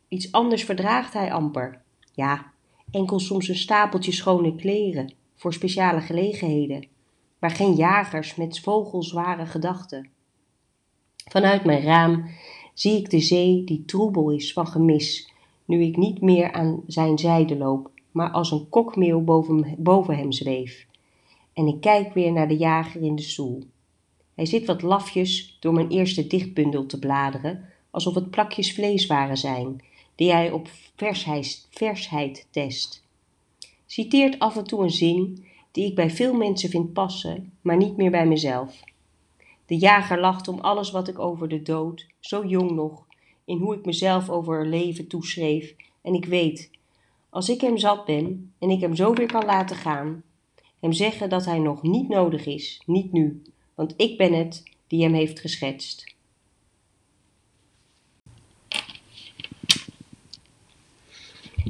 Iets 0.08 0.32
anders 0.32 0.64
verdraagt 0.64 1.12
hij 1.12 1.32
amper. 1.32 1.82
Ja, 2.12 2.52
enkel 2.90 3.18
soms 3.18 3.48
een 3.48 3.56
stapeltje 3.56 4.12
schone 4.12 4.54
kleren, 4.54 5.12
voor 5.34 5.52
speciale 5.52 6.00
gelegenheden, 6.00 6.86
maar 7.38 7.50
geen 7.50 7.74
jagers 7.74 8.34
met 8.34 8.60
vogelzware 8.60 9.46
gedachten. 9.46 10.08
Vanuit 11.30 11.64
mijn 11.64 11.82
raam 11.82 12.30
zie 12.74 12.96
ik 12.96 13.10
de 13.10 13.20
zee 13.20 13.64
die 13.64 13.84
troebel 13.84 14.30
is 14.30 14.52
van 14.52 14.66
gemis, 14.66 15.32
nu 15.64 15.82
ik 15.82 15.96
niet 15.96 16.20
meer 16.20 16.52
aan 16.52 16.82
zijn 16.86 17.18
zijde 17.18 17.56
loop, 17.56 17.90
maar 18.10 18.30
als 18.30 18.50
een 18.50 18.68
kokmeeuw 18.68 19.20
boven, 19.20 19.74
boven 19.78 20.16
hem 20.16 20.32
zweef. 20.32 20.86
En 21.52 21.66
ik 21.66 21.80
kijk 21.80 22.14
weer 22.14 22.32
naar 22.32 22.48
de 22.48 22.56
jager 22.56 23.02
in 23.02 23.16
de 23.16 23.22
stoel. 23.22 23.62
Hij 24.34 24.46
zit 24.46 24.66
wat 24.66 24.82
lafjes 24.82 25.56
door 25.60 25.72
mijn 25.72 25.88
eerste 25.88 26.26
dichtbundel 26.26 26.86
te 26.86 26.98
bladeren, 26.98 27.64
alsof 27.90 28.14
het 28.14 28.30
plakjes 28.30 28.74
vlees 28.74 29.06
waren 29.06 29.36
zijn, 29.36 29.82
die 30.18 30.32
hij 30.32 30.50
op 30.50 30.68
versheid, 30.96 31.66
versheid 31.70 32.46
test. 32.50 33.04
Citeert 33.86 34.38
af 34.38 34.56
en 34.56 34.64
toe 34.64 34.82
een 34.82 34.90
zin 34.90 35.46
die 35.72 35.86
ik 35.86 35.94
bij 35.94 36.10
veel 36.10 36.34
mensen 36.34 36.70
vind 36.70 36.92
passen, 36.92 37.52
maar 37.60 37.76
niet 37.76 37.96
meer 37.96 38.10
bij 38.10 38.26
mezelf. 38.26 38.82
De 39.66 39.76
jager 39.76 40.20
lacht 40.20 40.48
om 40.48 40.58
alles 40.58 40.90
wat 40.90 41.08
ik 41.08 41.18
over 41.18 41.48
de 41.48 41.62
dood, 41.62 42.06
zo 42.20 42.46
jong 42.46 42.70
nog, 42.70 43.06
in 43.44 43.58
hoe 43.58 43.74
ik 43.74 43.84
mezelf 43.84 44.28
over 44.28 44.66
leven 44.66 45.06
toeschreef, 45.06 45.74
en 46.02 46.14
ik 46.14 46.24
weet, 46.24 46.70
als 47.30 47.48
ik 47.48 47.60
hem 47.60 47.78
zat 47.78 48.04
ben 48.04 48.52
en 48.58 48.70
ik 48.70 48.80
hem 48.80 48.94
zo 48.94 49.12
weer 49.12 49.26
kan 49.32 49.44
laten 49.44 49.76
gaan, 49.76 50.22
hem 50.80 50.92
zeggen 50.92 51.28
dat 51.28 51.44
hij 51.44 51.58
nog 51.58 51.82
niet 51.82 52.08
nodig 52.08 52.46
is, 52.46 52.82
niet 52.86 53.12
nu, 53.12 53.42
want 53.74 53.94
ik 53.96 54.16
ben 54.16 54.32
het 54.32 54.62
die 54.86 55.02
hem 55.02 55.14
heeft 55.14 55.40
geschetst. 55.40 56.16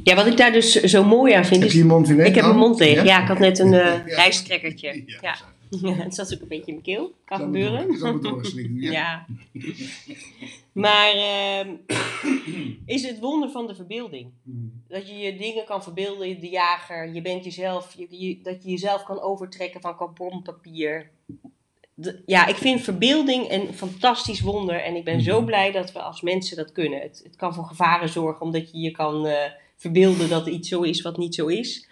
Ja, 0.03 0.15
wat 0.15 0.25
ik 0.25 0.37
daar 0.37 0.51
dus 0.51 0.71
zo 0.71 1.03
mooi 1.03 1.33
aan 1.33 1.45
vind 1.45 1.63
Heb 1.63 1.71
je 1.71 1.85
mond 1.85 2.09
in 2.09 2.19
Ik 2.19 2.35
heb 2.35 2.43
mijn 2.43 2.57
mond 2.57 2.79
leeg. 2.79 3.03
Ja, 3.03 3.21
ik 3.21 3.27
had 3.27 3.39
net 3.39 3.59
een 3.59 3.73
eh 3.73 3.85
Ja. 3.85 4.01
rijstkrekkertje. 4.05 5.03
Ja, 5.21 5.35
Ja. 5.81 5.93
het 5.93 6.15
zat 6.15 6.33
ook 6.33 6.41
een 6.41 6.47
beetje 6.47 6.65
in 6.65 6.73
mijn 6.73 6.81
keel. 6.83 7.13
Kan 7.25 7.37
Zal 7.37 7.45
gebeuren. 7.45 8.21
doorslikken, 8.21 8.81
ja. 8.81 8.91
Ja. 8.91 9.25
Maar 10.71 11.11
ehm, 11.13 11.69
is 12.85 13.01
het 13.07 13.19
wonder 13.19 13.49
van 13.51 13.67
de 13.67 13.75
verbeelding? 13.75 14.31
Hmm. 14.43 14.83
Dat 14.87 15.09
je 15.09 15.17
je 15.17 15.37
dingen 15.37 15.65
kan 15.65 15.83
verbeelden, 15.83 16.39
de 16.39 16.49
jager, 16.49 17.13
je 17.13 17.21
bent 17.21 17.43
jezelf, 17.43 17.93
je, 17.97 18.07
je- 18.09 18.39
dat 18.43 18.63
je 18.63 18.69
jezelf 18.69 19.03
kan 19.03 19.21
overtrekken 19.21 19.81
van 19.81 19.95
carbonpapier. 19.95 21.09
De- 21.93 22.21
ja, 22.25 22.47
ik 22.47 22.55
vind 22.55 22.81
verbeelding 22.81 23.51
een 23.51 23.73
fantastisch 23.73 24.41
wonder 24.41 24.83
en 24.83 24.95
ik 24.95 25.03
ben 25.03 25.21
zo 25.21 25.35
Mhm. 25.37 25.45
blij 25.45 25.71
dat 25.71 25.91
we 25.91 25.99
als 26.01 26.21
mensen 26.21 26.57
dat 26.57 26.71
kunnen. 26.71 26.99
Het, 27.01 27.21
het 27.23 27.35
kan 27.35 27.53
voor 27.53 27.65
gevaren 27.65 28.09
zorgen 28.09 28.41
omdat 28.45 28.71
je 28.71 28.79
je 28.79 28.91
kan 28.91 29.25
eh, 29.25 29.51
verbeelden 29.79 30.29
dat 30.29 30.47
iets 30.47 30.69
zo 30.69 30.81
is 30.81 31.01
wat 31.01 31.17
niet 31.17 31.35
zo 31.35 31.47
is. 31.47 31.87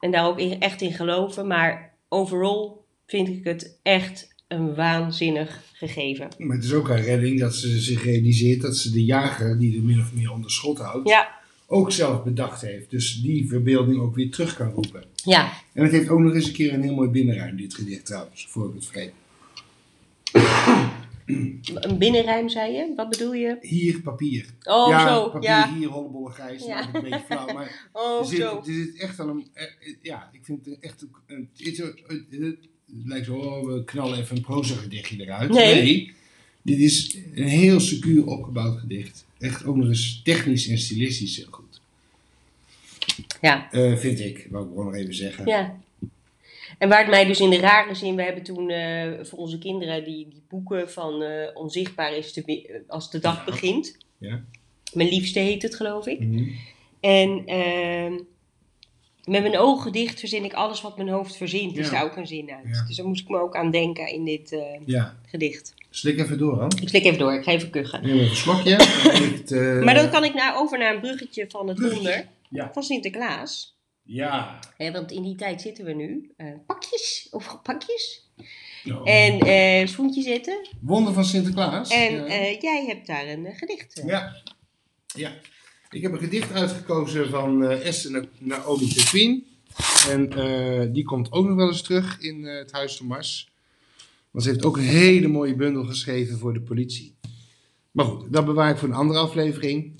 En 0.00 0.10
daar 0.10 0.26
ook 0.26 0.38
in- 0.38 0.60
echt 0.60 0.80
in 0.80 0.92
geloven. 0.92 1.46
Maar 1.46 1.94
overal 2.08 2.84
vind 3.06 3.28
ik 3.28 3.44
het 3.44 3.78
echt 3.82 4.34
een 4.48 4.74
waanzinnig 4.74 5.62
gegeven. 5.72 6.28
Maar 6.38 6.56
het 6.56 6.64
is 6.64 6.72
ook 6.72 6.88
haar 6.88 7.00
redding 7.02 7.40
dat 7.40 7.54
ze 7.54 7.80
zich 7.80 8.04
realiseert 8.04 8.60
dat 8.60 8.76
ze 8.76 8.90
de 8.90 9.04
jager, 9.04 9.58
die 9.58 9.76
er 9.76 9.82
min 9.82 10.00
of 10.00 10.12
meer 10.14 10.32
onder 10.32 10.50
schot 10.50 10.78
houdt, 10.78 11.08
Ja, 11.08 11.38
ook 11.66 11.92
zelf 11.92 12.22
bedacht 12.22 12.60
heeft. 12.60 12.90
Dus 12.90 13.20
die 13.22 13.48
verbeelding 13.48 14.00
ook 14.00 14.14
weer 14.14 14.30
terug 14.30 14.56
kan 14.56 14.70
roepen. 14.70 15.04
ja. 15.14 15.52
En 15.72 15.82
het 15.82 15.92
heeft 15.92 16.08
ook 16.08 16.18
nog 16.20 16.34
eens 16.34 16.46
een 16.46 16.52
keer 16.52 16.74
een 16.74 16.82
heel 16.82 16.94
mooi 16.94 17.08
binnenruim, 17.08 17.56
dit 17.56 17.74
gedicht 17.74 18.06
trouwens, 18.06 18.46
voor 18.50 18.68
ik 18.68 18.74
het 18.74 18.86
vergeet. 18.86 19.12
Een 21.74 21.98
binnenruim 21.98 22.48
zei 22.48 22.72
je? 22.72 22.92
Wat 22.96 23.08
bedoel 23.10 23.32
je? 23.34 23.56
Hier 23.60 24.00
papier. 24.00 24.46
Oh, 24.62 24.88
ja, 24.88 25.08
zo. 25.14 25.28
papier, 25.30 25.48
Ja. 25.48 25.74
hier 25.74 25.88
hollebolle 25.88 26.30
grijs. 26.30 26.64
Ja. 26.66 26.78
Ja. 26.80 26.94
een 26.94 27.02
beetje 27.02 27.22
flauw, 27.26 27.52
maar 27.52 27.88
Oh, 27.92 28.20
er 28.20 28.26
zit, 28.26 28.38
zo. 28.38 28.56
er 28.66 28.72
zit 28.72 28.96
echt 28.98 29.20
aan 29.20 29.28
een... 29.28 29.46
eh, 29.52 29.62
eh, 29.64 29.70
Ja, 30.02 30.28
ik 30.32 30.40
vind 30.42 30.66
het 30.66 30.78
echt... 30.80 31.06
een- 31.26 31.48
het 32.30 32.56
lijkt 33.04 33.26
zo, 33.26 33.36
oh, 33.36 33.66
we 33.66 33.84
knallen 33.84 34.18
even 34.18 34.36
een 34.36 34.42
proza 34.42 34.74
gedichtje 34.74 35.20
eruit. 35.22 35.50
Nee. 35.50 36.14
dit 36.62 36.78
is 36.78 37.16
een 37.34 37.46
heel 37.48 37.80
secuur 37.80 38.26
opgebouwd 38.26 38.78
gedicht. 38.80 39.26
Echt 39.38 39.64
ook 39.64 39.76
nog 39.76 39.88
eens 39.88 40.20
technisch 40.24 40.68
en 40.68 40.78
stilistisch 40.78 41.36
heel 41.36 41.46
goed. 41.50 41.80
Ja. 43.40 43.70
Eh, 43.72 43.96
vind 43.96 44.20
ik, 44.20 44.46
wou 44.50 44.64
ik 44.64 44.70
gewoon 44.70 44.84
nog 44.84 44.94
even 44.94 45.14
zeggen. 45.14 45.46
Ja. 45.46 45.78
En 46.78 46.88
waar 46.88 46.98
het 47.00 47.08
mij 47.10 47.24
dus 47.24 47.40
in 47.40 47.50
de 47.50 47.58
rare 47.58 47.94
zin, 47.94 48.16
we 48.16 48.22
hebben 48.22 48.42
toen 48.42 48.70
eh, 48.70 49.08
voor 49.22 49.38
onze 49.38 49.58
kinderen 49.58 50.04
die, 50.04 50.28
die 50.28 50.42
boeken 50.48 50.90
van 50.90 51.22
eh, 51.22 51.48
Onzichtbaar 51.54 52.16
is 52.16 52.32
de, 52.32 52.42
eh, 52.66 52.74
als 52.88 53.10
de 53.10 53.18
dag 53.18 53.44
begint. 53.44 53.96
Ja. 54.18 54.40
Mijn 54.92 55.08
liefste 55.08 55.38
heet 55.38 55.62
het, 55.62 55.74
geloof 55.74 56.06
ik. 56.06 56.20
Mhm. 56.20 56.48
En 57.00 57.42
ehm, 57.46 58.12
met 59.24 59.42
mijn 59.42 59.58
ogen 59.58 59.92
dicht 59.92 60.18
verzin 60.18 60.44
ik 60.44 60.52
alles 60.52 60.80
wat 60.80 60.96
mijn 60.96 61.08
hoofd 61.08 61.36
verzint. 61.36 61.76
Is 61.76 61.86
Ja. 61.86 61.92
daar 61.92 62.04
ook 62.04 62.16
een 62.16 62.26
zin 62.26 62.50
uit. 62.50 62.76
Ja. 62.76 62.84
Dus 62.86 62.96
daar 62.96 63.06
moest 63.06 63.22
ik 63.22 63.28
me 63.28 63.38
ook 63.40 63.56
aan 63.56 63.70
denken 63.70 64.06
in 64.08 64.24
dit 64.24 64.56
Ja, 64.86 65.16
gedicht. 65.26 65.74
slik 65.90 66.18
even 66.18 66.38
door, 66.38 66.56
dan. 66.58 66.72
Ik 66.82 66.88
slik 66.88 67.04
even 67.04 67.18
door, 67.18 67.34
ik 67.34 67.42
ga 67.44 67.50
even 67.52 67.70
kuchen. 67.70 68.02
Neem 68.02 68.14
even 68.14 68.28
een 68.30 68.36
slokje. 68.36 68.76
Maar 69.84 69.94
dan 69.94 70.10
kan 70.10 70.24
ik 70.24 70.34
nou 70.34 70.56
over 70.58 70.78
naar 70.78 70.94
een 70.94 71.00
bruggetje 71.00 71.44
van 71.48 71.68
het 71.68 71.76
Bruggetje. 71.76 72.02
wonder 72.04 72.28
Ja. 72.48 72.70
van 72.72 72.82
Sinterklaas. 72.82 73.78
Ja. 74.12 74.58
Want 74.92 75.10
in 75.10 75.22
die 75.22 75.34
tijd 75.34 75.60
zitten 75.60 75.84
we 75.84 75.92
nu. 75.92 76.30
eh, 76.36 76.46
pakjes 76.66 77.28
of 77.30 77.60
pakjes. 77.62 78.28
En 79.04 79.38
eh 79.40 79.86
schoentje 79.86 80.22
zetten. 80.22 80.68
Wonder 80.80 81.12
van 81.12 81.24
Sinterklaas. 81.24 81.90
En 81.90 82.12
Ja. 82.14 82.24
eh, 82.26 82.60
jij 82.60 82.84
hebt 82.86 83.06
daar 83.06 83.26
een 83.28 83.46
gedicht. 83.54 84.02
Ja. 84.06 84.42
ja. 85.14 85.32
Ik 85.90 86.02
heb 86.02 86.12
een 86.12 86.18
gedicht 86.18 86.52
uitgekozen 86.52 87.28
van 87.28 87.64
Esther 87.64 88.10
Na- 88.10 88.28
Naomi 88.38 88.94
Queen. 88.94 89.46
En 90.08 90.28
die 90.92 91.04
komt 91.04 91.32
ook 91.32 91.46
nog 91.46 91.56
wel 91.56 91.68
eens 91.68 91.82
terug 91.82 92.20
in 92.20 92.42
het 92.44 92.72
Huis 92.72 92.96
van 92.96 93.06
Mars. 93.06 93.48
Want 94.30 94.44
ze 94.44 94.50
heeft 94.50 94.64
ook 94.64 94.76
een 94.76 94.82
hele 94.82 95.28
mooie 95.28 95.54
bundel 95.54 95.84
geschreven 95.84 96.38
voor 96.38 96.52
de 96.52 96.60
politie. 96.60 97.14
Maar 97.90 98.04
goed, 98.04 98.32
dat 98.32 98.44
bewaar 98.44 98.70
ik 98.70 98.76
voor 98.76 98.88
een 98.88 98.94
andere 98.94 99.18
aflevering. 99.20 99.99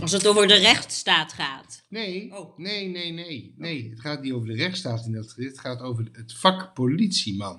Als 0.00 0.12
het 0.12 0.26
over 0.26 0.46
de 0.46 0.54
rechtsstaat 0.54 1.32
gaat. 1.32 1.82
Nee, 1.88 2.32
Oh. 2.34 2.58
nee, 2.58 2.88
nee, 2.88 3.12
nee. 3.12 3.54
Nee, 3.56 3.88
het 3.90 4.00
gaat 4.00 4.22
niet 4.22 4.32
over 4.32 4.48
de 4.48 4.54
rechtsstaat 4.54 5.06
in 5.06 5.12
dat 5.12 5.30
gedicht. 5.32 5.50
Het 5.50 5.60
gaat 5.60 5.80
over 5.80 6.08
het 6.12 6.32
vak 6.32 6.74
politieman. 6.74 7.58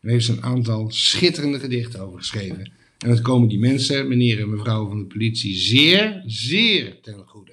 Daar 0.00 0.12
heeft 0.12 0.24
ze 0.24 0.32
een 0.32 0.42
aantal 0.42 0.90
schitterende 0.90 1.58
gedichten 1.58 2.00
over 2.00 2.18
geschreven. 2.18 2.72
En 2.98 3.08
dat 3.08 3.20
komen 3.20 3.48
die 3.48 3.58
mensen, 3.58 4.08
meneer 4.08 4.40
en 4.40 4.50
mevrouw 4.50 4.88
van 4.88 4.98
de 4.98 5.04
politie, 5.04 5.54
zeer, 5.54 6.22
zeer 6.26 7.00
ten 7.00 7.22
goede. 7.26 7.52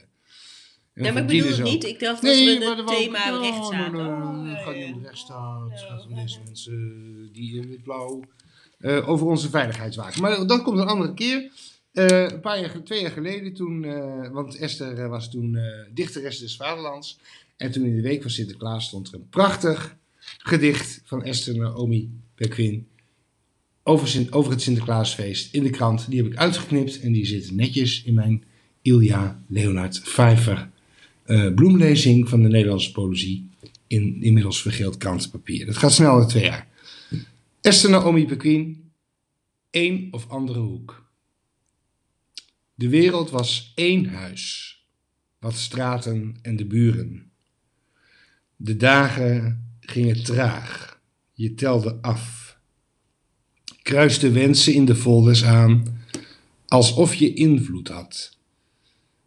En 0.93 1.03
Ja, 1.03 1.11
maar 1.11 1.21
ik 1.21 1.27
bedoel 1.27 1.51
het 1.51 1.63
niet. 1.63 1.83
Ik 1.83 1.99
dacht 1.99 2.21
Nee, 2.21 2.59
dat 2.59 2.75
we 2.75 2.81
het 2.83 2.87
thema 3.01 3.39
rechtsstaat. 3.39 3.93
Oh, 3.93 4.49
Het 4.49 4.63
gaat 4.63 4.75
niet 4.75 4.93
om 4.93 5.01
de 5.01 5.07
rechtsstaat. 5.07 5.69
Het 5.71 5.79
gaat 5.81 6.05
om 6.05 6.15
deze 6.15 6.39
mensen 6.45 7.29
die 7.33 7.55
in 7.61 7.71
het 7.71 7.83
blauw 7.83 8.21
eh, 8.79 9.09
over 9.09 9.27
onze 9.27 9.49
veiligheid 9.49 9.95
waken. 9.95 10.21
Maar 10.21 10.47
dat 10.47 10.61
komt 10.61 10.79
een 10.79 10.87
andere 10.87 11.13
keer. 11.13 11.51
Eh, 11.93 12.21
een 12.21 12.39
paar 12.39 12.59
jaar, 12.59 12.83
twee 12.83 13.01
jaar 13.01 13.11
geleden 13.11 13.53
toen, 13.53 13.83
eh, 13.83 14.29
want 14.31 14.55
Esther 14.55 14.99
eh, 14.99 15.09
was 15.09 15.31
toen 15.31 15.55
eh, 15.55 15.63
dichteres 15.93 16.39
des 16.39 16.55
vaderlands. 16.55 17.19
En 17.57 17.71
toen 17.71 17.85
in 17.85 17.95
de 17.95 18.01
week 18.01 18.21
van 18.21 18.31
Sinterklaas 18.31 18.85
stond 18.85 19.07
er 19.07 19.13
een 19.13 19.29
prachtig 19.29 19.97
gedicht 20.37 21.01
van 21.03 21.23
Esther 21.23 21.57
Naomi 21.57 22.09
Perquin 22.35 22.87
over, 23.83 24.27
over 24.29 24.51
het 24.51 24.61
Sinterklaasfeest 24.61 25.53
in 25.53 25.63
de 25.63 25.69
krant. 25.69 26.09
Die 26.09 26.23
heb 26.23 26.31
ik 26.31 26.37
uitgeknipt 26.37 26.99
en 26.99 27.11
die 27.11 27.25
zit 27.25 27.51
netjes 27.51 28.03
in 28.03 28.13
mijn 28.13 28.43
Ilja 28.81 29.43
Leonard 29.47 30.01
Vijver 30.03 30.69
bloemlezing 31.55 32.29
van 32.29 32.41
de 32.43 32.49
Nederlandse 32.49 32.91
poëzie 32.91 33.49
in 33.87 34.21
inmiddels 34.21 34.61
vergeeld 34.61 34.97
krantenpapier. 34.97 35.65
Dat 35.65 35.77
gaat 35.77 35.91
snel 35.93 36.21
in 36.21 36.27
twee 36.27 36.43
jaar. 36.43 36.67
Esther 37.61 37.89
Naomi 37.89 38.25
Perquin, 38.25 38.91
één 39.69 40.07
of 40.11 40.29
andere 40.29 40.59
hoek. 40.59 41.02
De 42.75 42.89
wereld 42.89 43.29
was 43.29 43.71
één 43.75 44.05
huis, 44.05 44.77
wat 45.39 45.55
straten 45.55 46.37
en 46.41 46.55
de 46.55 46.65
buren. 46.65 47.31
De 48.55 48.77
dagen 48.77 49.67
gingen 49.79 50.23
traag, 50.23 51.01
je 51.33 51.53
telde 51.53 52.01
af. 52.01 52.57
Kruiste 53.81 54.31
wensen 54.31 54.73
in 54.73 54.85
de 54.85 54.95
folders 54.95 55.43
aan, 55.43 56.01
alsof 56.67 57.15
je 57.15 57.33
invloed 57.33 57.87
had. 57.87 58.37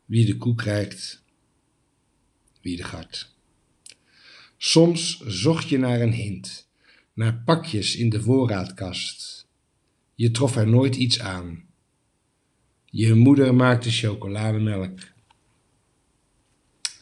Wie 0.04 0.26
de 0.26 0.36
koe 0.36 0.54
krijgt, 0.54 1.22
wie 2.60 2.76
de 2.76 2.84
gart. 2.84 3.34
Soms 4.56 5.20
zocht 5.26 5.68
je 5.68 5.78
naar 5.78 6.00
een 6.00 6.12
hint, 6.12 6.68
naar 7.14 7.42
pakjes 7.44 7.96
in 7.96 8.08
de 8.08 8.22
voorraadkast. 8.22 9.46
Je 10.14 10.30
trof 10.30 10.56
er 10.56 10.68
nooit 10.68 10.96
iets 10.96 11.20
aan. 11.20 11.65
Je 12.90 13.14
moeder 13.14 13.54
maakte 13.54 13.90
chocolademelk 13.90 14.98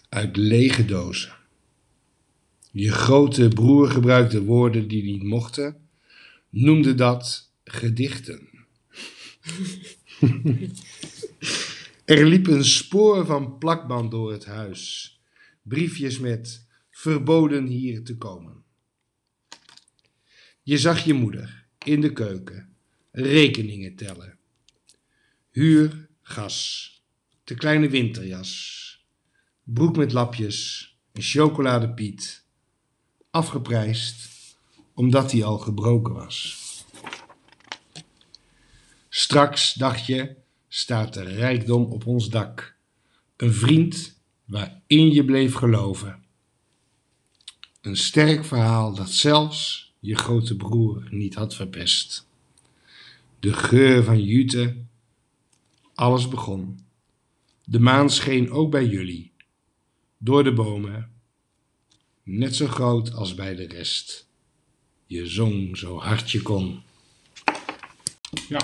uit 0.09 0.37
lege 0.37 0.85
dozen. 0.85 1.33
Je 2.70 2.92
grote 2.92 3.49
broer 3.49 3.90
gebruikte 3.90 4.44
woorden 4.44 4.88
die 4.88 5.03
niet 5.03 5.23
mochten, 5.23 5.88
noemde 6.51 6.94
dat 6.94 7.51
gedichten. 7.64 8.49
er 12.05 12.27
liep 12.27 12.47
een 12.47 12.64
spoor 12.64 13.27
van 13.27 13.59
plakband 13.59 14.11
door 14.11 14.33
het 14.33 14.44
huis. 14.44 15.12
Briefjes 15.62 16.18
met 16.18 16.66
verboden 16.90 17.66
hier 17.66 18.05
te 18.05 18.16
komen. 18.16 18.62
Je 20.62 20.79
zag 20.79 21.05
je 21.05 21.14
moeder 21.14 21.66
in 21.85 22.01
de 22.01 22.12
keuken 22.12 22.77
rekeningen 23.11 23.94
tellen. 23.97 24.34
Huur, 25.54 26.08
gas, 26.22 26.90
de 27.44 27.54
kleine 27.54 27.88
winterjas, 27.88 29.04
broek 29.62 29.96
met 29.96 30.12
lapjes, 30.12 30.88
een 31.12 31.22
chocoladepiet, 31.22 32.44
afgeprijsd 33.30 34.28
omdat 34.94 35.30
die 35.30 35.44
al 35.44 35.58
gebroken 35.58 36.14
was. 36.14 36.56
Straks, 39.08 39.74
dacht 39.74 40.06
je, 40.06 40.36
staat 40.68 41.14
de 41.14 41.22
rijkdom 41.22 41.84
op 41.84 42.06
ons 42.06 42.28
dak. 42.28 42.76
Een 43.36 43.52
vriend 43.52 44.20
waarin 44.44 45.12
je 45.12 45.24
bleef 45.24 45.54
geloven. 45.54 46.24
Een 47.80 47.96
sterk 47.96 48.44
verhaal 48.44 48.94
dat 48.94 49.10
zelfs 49.10 49.92
je 50.00 50.16
grote 50.16 50.56
broer 50.56 51.06
niet 51.10 51.34
had 51.34 51.54
verpest. 51.54 52.28
De 53.40 53.52
geur 53.52 54.04
van 54.04 54.22
jute, 54.22 54.76
alles 55.94 56.28
begon. 56.28 56.87
De 57.64 57.78
maan 57.80 58.11
scheen 58.11 58.50
ook 58.50 58.70
bij 58.70 58.85
jullie, 58.85 59.33
door 60.18 60.44
de 60.44 60.52
bomen, 60.52 61.12
net 62.22 62.57
zo 62.57 62.66
groot 62.66 63.12
als 63.14 63.35
bij 63.35 63.54
de 63.54 63.66
rest. 63.66 64.28
Je 65.07 65.26
zong 65.26 65.76
zo 65.78 65.98
hard 65.98 66.30
je 66.30 66.42
kon. 66.42 66.83
Ja. 68.48 68.61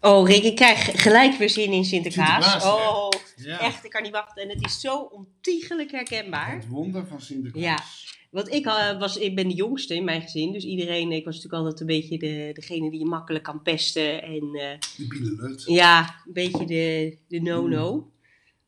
Oh, 0.00 0.28
Rick, 0.28 0.42
ik 0.42 0.56
krijg 0.56 1.02
gelijk 1.02 1.38
weer 1.38 1.50
zin 1.50 1.72
in 1.72 1.84
Sinterklaas. 1.84 2.64
Oh, 2.64 3.08
Ja. 3.36 3.58
echt, 3.60 3.84
ik 3.84 3.90
kan 3.90 4.02
niet 4.02 4.12
wachten. 4.12 4.42
En 4.42 4.48
het 4.48 4.64
is 4.64 4.80
zo 4.80 4.96
ontiegelijk 4.98 5.90
herkenbaar. 5.90 6.52
Het 6.54 6.68
wonder 6.68 7.06
van 7.06 7.20
Sinterklaas. 7.20 7.64
Ja. 7.64 8.14
Want 8.36 8.52
ik, 8.52 8.66
eh, 8.66 8.98
was, 8.98 9.16
ik 9.16 9.34
ben 9.34 9.48
de 9.48 9.54
jongste 9.54 9.94
in 9.94 10.04
mijn 10.04 10.22
gezin, 10.22 10.52
dus 10.52 10.64
iedereen, 10.64 11.12
ik 11.12 11.24
was 11.24 11.34
natuurlijk 11.34 11.62
altijd 11.62 11.80
een 11.80 11.86
beetje 11.86 12.18
de, 12.18 12.50
degene 12.52 12.90
die 12.90 12.98
je 12.98 13.06
makkelijk 13.06 13.44
kan 13.44 13.62
pesten. 13.62 14.22
En 14.22 14.40
De 14.40 15.06
Bielelut. 15.08 15.62
ja, 15.66 16.00
een 16.26 16.32
beetje 16.32 16.66
de, 16.66 17.16
de 17.28 17.40
no-no. 17.40 18.10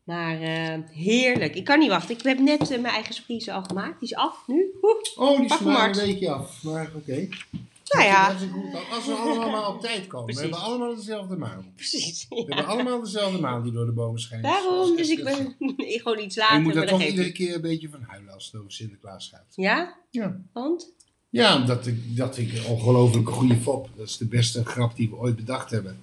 Maar 0.04 0.40
eh, 0.40 0.78
heerlijk. 0.92 1.54
Ik 1.54 1.64
kan 1.64 1.78
niet 1.78 1.88
wachten. 1.88 2.16
Ik 2.16 2.22
heb 2.22 2.38
net 2.38 2.68
mijn 2.68 2.84
eigen 2.84 3.14
surprise 3.14 3.52
al 3.52 3.62
gemaakt. 3.62 4.00
Die 4.00 4.08
is 4.08 4.14
af 4.14 4.46
nu. 4.46 4.74
Oeh. 4.82 5.28
Oh, 5.30 5.36
die 5.36 5.46
is 5.46 5.60
maar 5.60 5.88
een 5.88 5.96
weekje 5.96 6.30
af. 6.30 6.62
Maar 6.62 6.92
oké. 6.96 7.28
Nou 7.88 8.06
ja. 8.06 8.32
Dat 8.32 8.40
is 8.40 8.48
goed. 8.52 8.90
Als 8.90 9.06
we 9.06 9.12
allemaal 9.12 9.50
maar 9.50 9.68
op 9.68 9.80
tijd 9.80 10.06
komen. 10.06 10.24
Precies. 10.26 10.42
We 10.42 10.48
hebben 10.50 10.68
allemaal 10.68 10.94
dezelfde 10.94 11.36
maan. 11.36 11.72
Precies. 11.76 12.26
We 12.28 12.44
hebben 12.46 12.66
allemaal 12.66 13.00
dezelfde 13.00 13.40
maan 13.40 13.62
die 13.62 13.72
door 13.72 13.86
de 13.86 13.92
bomen 13.92 14.20
schijnt. 14.20 14.44
Daarom, 14.44 14.96
dus 14.96 15.08
is 15.10 15.18
ik 15.18 15.24
ben 15.24 15.54
ik 15.94 16.00
gewoon 16.02 16.18
iets 16.18 16.36
En 16.36 16.42
later. 16.42 16.56
je 16.58 16.62
moet 16.62 16.74
daar 16.74 16.86
toch 16.86 17.02
iedere 17.02 17.32
keer 17.32 17.54
een 17.54 17.60
beetje 17.60 17.88
van 17.88 18.02
huilen 18.06 18.34
als 18.34 18.46
het 18.46 18.60
over 18.60 18.72
Sinterklaas 18.72 19.28
gaat. 19.28 19.46
Ja? 19.54 19.96
Ja. 20.10 20.36
Want? 20.52 20.92
Ja, 21.30 21.56
omdat 21.56 21.86
ik, 21.86 22.16
dat 22.16 22.36
ik 22.38 22.52
een 22.52 22.64
ongelooflijk 22.66 23.28
goede 23.28 23.56
fop. 23.56 23.88
Dat 23.96 24.06
is 24.06 24.16
de 24.16 24.26
beste 24.26 24.64
grap 24.64 24.96
die 24.96 25.08
we 25.10 25.16
ooit 25.16 25.36
bedacht 25.36 25.70
hebben. 25.70 25.98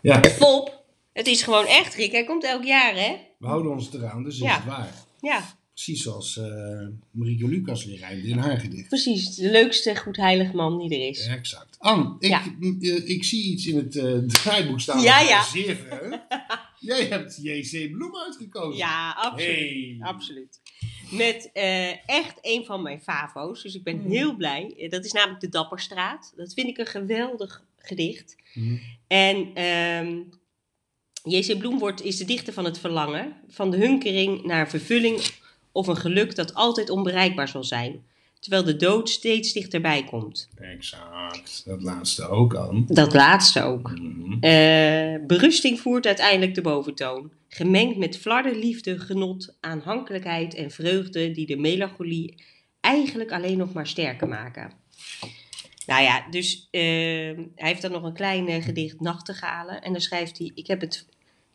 Ja, 0.00 0.20
Fop. 0.22 0.80
Het 1.12 1.26
is 1.26 1.42
gewoon 1.42 1.66
echt, 1.66 1.94
Rick. 1.94 2.12
Hij 2.12 2.24
komt 2.24 2.44
elk 2.44 2.64
jaar, 2.64 2.94
hè? 2.94 3.16
we 3.38 3.46
houden 3.46 3.72
ons 3.72 3.92
eraan, 3.94 4.22
dus 4.22 4.34
is 4.34 4.40
Ja. 4.40 4.54
het 4.54 4.64
waar. 4.64 4.92
Ja, 5.20 5.42
Precies 5.74 6.02
zoals 6.02 6.36
eh 6.36 6.86
Marieke 7.10 7.48
Lucas 7.48 7.84
weer 7.84 7.98
rijmde 7.98 8.28
in 8.28 8.38
haar 8.38 8.58
gedicht. 8.58 8.88
precies. 8.88 9.34
De 9.34 9.50
leukste 9.50 9.96
goedheilig 9.96 10.52
man 10.52 10.78
die 10.78 10.90
er 11.00 11.08
is. 11.08 11.26
Exact. 11.26 11.76
Anne, 11.78 12.16
ik, 12.18 12.28
Ja. 12.28 12.42
eh, 12.80 13.08
ik 13.08 13.24
zie 13.24 13.44
iets 13.52 13.66
in 13.66 13.76
het 13.76 13.96
eh, 13.96 14.18
draaiboek 14.18 14.80
staan. 14.80 15.02
Ja, 15.02 15.20
ja. 15.20 15.42
Zeer 15.44 15.76
verheugt. 15.76 16.20
Jij 16.80 17.04
hebt 17.06 17.38
J.C. 17.42 17.90
Bloem 17.92 18.16
uitgekozen. 18.16 18.78
Ja, 18.78 19.10
absoluut. 19.12 19.56
Hey. 19.56 19.96
Absoluut. 20.00 20.60
Met 21.10 21.50
echt 22.06 22.38
een 22.40 22.64
van 22.64 22.82
mijn 22.82 23.00
favo's. 23.00 23.62
Dus 23.62 23.74
ik 23.74 23.82
ben 23.84 23.98
Hmm. 23.98 24.10
heel 24.10 24.36
blij. 24.36 24.86
Dat 24.90 25.04
is 25.04 25.12
namelijk 25.12 25.40
de 25.40 25.48
Dapperstraat. 25.48 26.32
Dat 26.36 26.54
vind 26.54 26.68
ik 26.68 26.78
een 26.78 26.86
geweldig 26.86 27.64
gedicht. 27.78 28.36
Hm. 28.52 28.76
En 29.06 29.50
ehm 29.54 30.20
J.C. 31.24 31.58
Bloem 31.58 31.78
wordt, 31.78 32.02
is 32.02 32.16
de 32.16 32.24
dichter 32.24 32.52
van 32.52 32.64
het 32.64 32.78
verlangen. 32.78 33.36
Van 33.48 33.70
de 33.70 33.76
hunkering 33.76 34.44
naar 34.44 34.68
vervulling 34.70 35.20
of 35.72 35.86
een 35.86 35.96
geluk 35.96 36.34
dat 36.34 36.54
altijd 36.54 36.90
onbereikbaar 36.90 37.48
zal 37.48 37.64
zijn. 37.64 38.02
Terwijl 38.40 38.64
de 38.64 38.76
dood 38.76 39.08
steeds 39.08 39.52
dichterbij 39.52 40.04
komt. 40.04 40.48
Exact. 40.60 41.62
Dat 41.64 41.82
laatste 41.82 42.28
ook, 42.28 42.54
Anne. 42.54 42.84
Dat 42.86 43.14
laatste 43.14 43.62
ook. 43.62 43.90
Mhm. 43.90 44.32
Eh, 44.40 45.26
berusting 45.26 45.80
voert 45.80 46.06
uiteindelijk 46.06 46.54
de 46.54 46.60
boventoon. 46.60 47.30
Gemengd 47.48 47.96
met 47.96 48.18
flarden, 48.18 48.58
liefde, 48.58 48.98
genot, 48.98 49.54
aanhankelijkheid 49.60 50.54
en 50.54 50.70
vreugde 50.70 51.30
die 51.30 51.46
de 51.46 51.56
melancholie 51.56 52.42
eigenlijk 52.80 53.32
alleen 53.32 53.58
nog 53.58 53.72
maar 53.72 53.86
sterker 53.86 54.28
maken. 54.28 54.72
Nou 55.86 56.02
ja, 56.02 56.26
dus 56.30 56.68
eh, 56.70 56.80
hij 56.80 57.68
heeft 57.68 57.82
dan 57.82 57.92
nog 57.92 58.02
een 58.02 58.12
klein 58.14 58.48
eh, 58.48 58.64
gedicht 58.64 59.00
Nachtegalen. 59.00 59.82
En 59.82 59.92
dan 59.92 60.00
schrijft 60.00 60.38
hij, 60.38 60.50
ik 60.54 60.66
heb 60.66 60.80
het... 60.80 61.06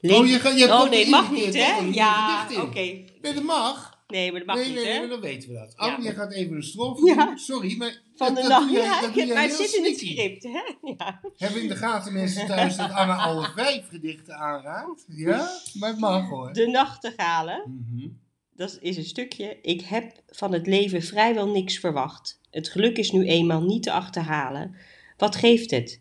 Oh, 0.02 0.28
je, 0.28 0.40
gaat- 0.40 0.60
je 0.60 0.66
oh 0.66 0.90
nee, 0.90 1.10
mag 1.10 1.32
niet 1.32 1.54
hè? 1.54 1.78
Ja, 1.92 2.48
oké. 2.62 2.80
Nee, 3.22 3.34
dat 3.34 3.44
mag. 3.44 3.97
Nee, 4.08 4.32
maar 4.32 4.40
dat 4.40 4.48
mag 4.48 4.58
nee, 4.58 4.66
niet 4.66 4.76
nee, 4.76 4.86
hè? 4.86 5.00
nee, 5.00 5.08
dan 5.08 5.20
weten 5.22 5.50
we 5.50 5.56
dat. 5.56 5.78
Anne, 5.78 6.04
Ja. 6.04 6.10
je 6.10 6.16
gaat 6.16 6.32
even 6.32 6.56
een 6.56 6.64
strofe 6.64 7.06
Ja. 7.06 7.38
Sorry, 7.38 7.78
maar 7.78 8.02
Van 8.16 8.34
de 8.36 8.44
nacht. 8.44 8.72
Ja, 8.72 9.02
dat 9.02 9.16
ik 9.16 9.34
maar 9.34 9.44
heel 9.44 9.56
zit 9.56 9.74
in 9.74 9.84
het 9.84 9.98
script 10.00 10.44
hè? 10.44 10.90
Ja. 10.98 11.22
Hebben 11.38 11.62
in 11.62 11.68
de 11.68 11.76
gaten 11.76 12.14
mensen 12.14 12.48
thuis 12.48 12.76
dat 12.76 12.92
Anna 12.92 13.16
al 13.26 13.44
vijf 13.44 13.88
gedichten 13.88 14.36
aanraakt? 14.36 15.06
Ja, 15.08 15.50
maar 15.74 15.90
het 15.90 16.00
mag 16.00 16.30
hoor. 16.30 16.54
De 16.54 16.68
Nachtegalen. 16.68 17.86
Mhm. 17.92 18.08
Dat 18.56 18.78
is 18.82 18.98
een 18.98 19.04
stukje. 19.06 19.58
Ik 19.62 19.82
heb 19.82 20.22
van 20.28 20.54
het 20.54 20.68
leven 20.68 21.02
vrijwel 21.02 21.48
niks 21.48 21.78
verwacht. 21.80 22.40
Het 22.52 22.70
geluk 22.70 22.98
is 22.98 23.12
nu 23.12 23.26
eenmaal 23.26 23.62
niet 23.62 23.84
te 23.84 23.92
achterhalen. 23.92 24.76
Wat 25.18 25.36
geeft 25.36 25.72
het? 25.72 26.00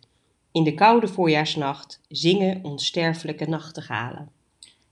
In 0.52 0.64
de 0.64 0.74
koude 0.74 1.08
voorjaarsnacht 1.08 2.00
zingen 2.08 2.64
onsterfelijke 2.64 3.48
nachtegalen. 3.48 4.30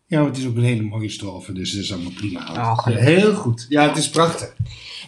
Ja, 0.06 0.24
het 0.24 0.36
is 0.36 0.46
ook 0.46 0.56
een 0.56 0.62
hele 0.62 0.82
mooie 0.82 1.08
strofe, 1.08 1.52
dus 1.52 1.70
dat 1.72 1.82
is 1.82 1.92
allemaal 1.92 2.12
prima. 2.12 2.52
Oh, 2.52 2.86
heel 2.86 3.34
goed. 3.34 3.66
Ja, 3.68 3.88
het 3.88 3.96
is 3.96 4.10
prachtig. 4.10 4.54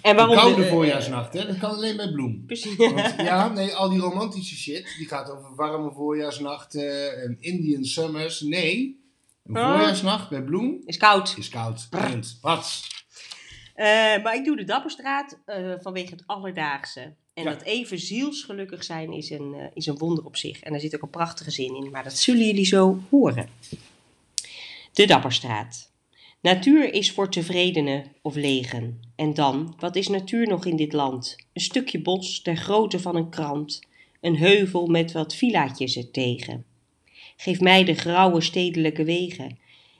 En 0.02 0.10
Een 0.10 0.16
waarom 0.16 0.36
koude 0.36 0.62
de- 0.62 0.68
voorjaarsnacht, 0.68 1.32
hè? 1.32 1.46
Dat 1.46 1.58
kan 1.58 1.70
alleen 1.70 1.96
bij 1.96 2.12
bloem. 2.12 2.42
Precies. 2.46 2.76
Want, 2.76 3.14
ja, 3.16 3.48
nee, 3.48 3.74
al 3.74 3.88
die 3.90 3.98
romantische 3.98 4.56
shit, 4.56 4.94
die 4.98 5.06
gaat 5.08 5.30
over 5.30 5.54
warme 5.54 5.92
voorjaarsnachten 5.92 7.22
en 7.22 7.36
Indian 7.40 7.84
summers. 7.84 8.40
Nee, 8.40 9.00
een 9.44 9.56
Ah. 9.56 9.70
voorjaarsnacht 9.72 10.28
bij 10.30 10.42
bloem 10.42 10.82
Is 10.84 10.96
koud. 10.96 11.34
is 11.38 11.48
koud. 11.48 11.86
Punt. 11.90 12.38
Wat? 12.40 12.80
Eh, 13.74 13.86
maar 14.22 14.34
ik 14.34 14.44
doe 14.44 14.56
de 14.56 14.64
Dapperstraat 14.64 15.38
eh, 15.44 15.72
vanwege 15.80 16.10
het 16.10 16.22
alledaagse. 16.26 17.00
En 17.34 17.44
Ja. 17.44 17.50
dat 17.50 17.62
even 17.62 17.98
zielsgelukkig 17.98 18.84
zijn 18.84 19.12
is 19.12 19.30
een, 19.30 19.54
eh, 19.54 19.66
is 19.74 19.86
een 19.86 19.98
wonder 19.98 20.24
op 20.24 20.36
zich. 20.36 20.60
En 20.60 20.70
daar 20.72 20.80
zit 20.80 20.94
ook 20.94 21.02
een 21.02 21.10
prachtige 21.10 21.50
zin 21.50 21.74
in, 21.76 21.90
maar 21.90 22.04
dat 22.04 22.16
zullen 22.18 22.46
jullie 22.46 22.64
zo 22.66 23.00
horen. 23.10 23.48
De 24.96 25.06
Dapperstraat. 25.06 25.92
Natuur 26.40 26.92
is 26.92 27.12
voor 27.12 27.30
tevredenen 27.30 28.12
of 28.22 28.34
legen. 28.34 29.00
En 29.16 29.34
dan, 29.34 29.74
wat 29.78 29.96
is 29.96 30.08
natuur 30.08 30.48
nog 30.48 30.64
in 30.64 30.76
dit 30.76 30.92
land? 30.92 31.36
Een 31.52 31.60
stukje 31.60 32.02
bos 32.02 32.42
ter 32.42 32.56
grootte 32.56 33.00
van 33.00 33.16
een 33.16 33.28
krant. 33.28 33.80
Een 34.20 34.36
heuvel 34.36 34.86
met 34.86 35.12
wat 35.12 35.34
villaatjes 35.34 35.96
ertegen. 35.96 36.64
Geef 37.36 37.60
mij 37.60 37.84
de 37.84 37.94
grauwe 37.94 38.40
stedelijke 38.40 39.04
wegen, 39.04 39.58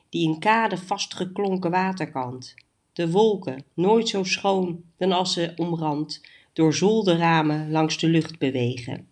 die 0.09 0.29
een 0.29 0.39
kade 0.39 0.77
vastgeklonken 0.77 1.71
waterkant 1.71 2.55
de 2.93 3.11
wolken, 3.11 3.65
nooit 3.75 4.09
zo 4.09 4.25
schoon 4.25 4.83
dan 4.97 5.13
als 5.13 5.33
ze 5.33 5.53
omrand 5.57 6.21
door 6.53 6.75
zolderramen 6.75 7.71
langs 7.71 7.99
de 7.99 8.09
lucht 8.09 8.39
bewegen. 8.39 9.09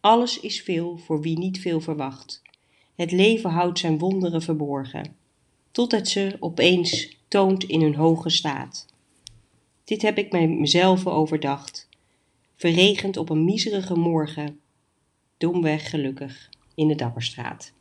Alles 0.00 0.40
is 0.40 0.62
veel 0.62 0.96
voor 0.96 1.20
wie 1.20 1.38
niet 1.38 1.60
veel 1.60 1.80
verwacht. 1.80 2.42
Het 2.98 3.12
leven 3.12 3.50
houdt 3.50 3.78
zijn 3.78 3.98
wonderen 3.98 4.42
verborgen, 4.42 5.14
tot 5.70 5.92
het 5.92 6.08
ze 6.08 6.36
opeens 6.40 7.16
toont 7.28 7.64
in 7.64 7.80
hun 7.80 7.94
hoge 7.94 8.30
staat. 8.30 8.86
Dit 9.84 10.02
heb 10.02 10.18
ik 10.18 10.32
mij 10.32 10.48
mezelf 10.48 11.06
overdacht, 11.06 11.88
verregend 12.56 13.16
op 13.16 13.30
een 13.30 13.44
miserige 13.44 13.94
morgen, 13.94 14.58
domweg 15.36 15.90
gelukkig 15.90 16.48
in 16.74 16.88
de 16.88 16.94
Dapperstraat. 16.94 17.72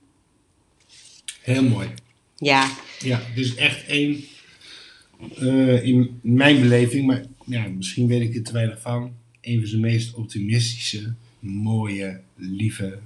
Heel 1.42 1.64
mooi. 1.64 1.90
Ja, 2.36 2.72
Ja, 3.00 3.22
dus 3.36 3.56
echt 3.56 3.86
één, 3.86 4.24
eh, 5.38 5.86
in 5.86 6.20
mijn 6.22 6.62
beleving, 6.62 7.06
maar 7.06 7.26
ja, 7.46 7.68
misschien 7.68 8.08
weet 8.08 8.22
ik 8.22 8.36
er 8.36 8.44
te 8.44 8.54
weinig 8.54 8.82
van, 8.82 9.14
een 9.42 9.60
van 9.60 9.68
zijn 9.68 9.82
meest 9.82 10.14
optimistische, 10.14 11.14
mooie, 11.40 12.22
lieve, 12.36 13.00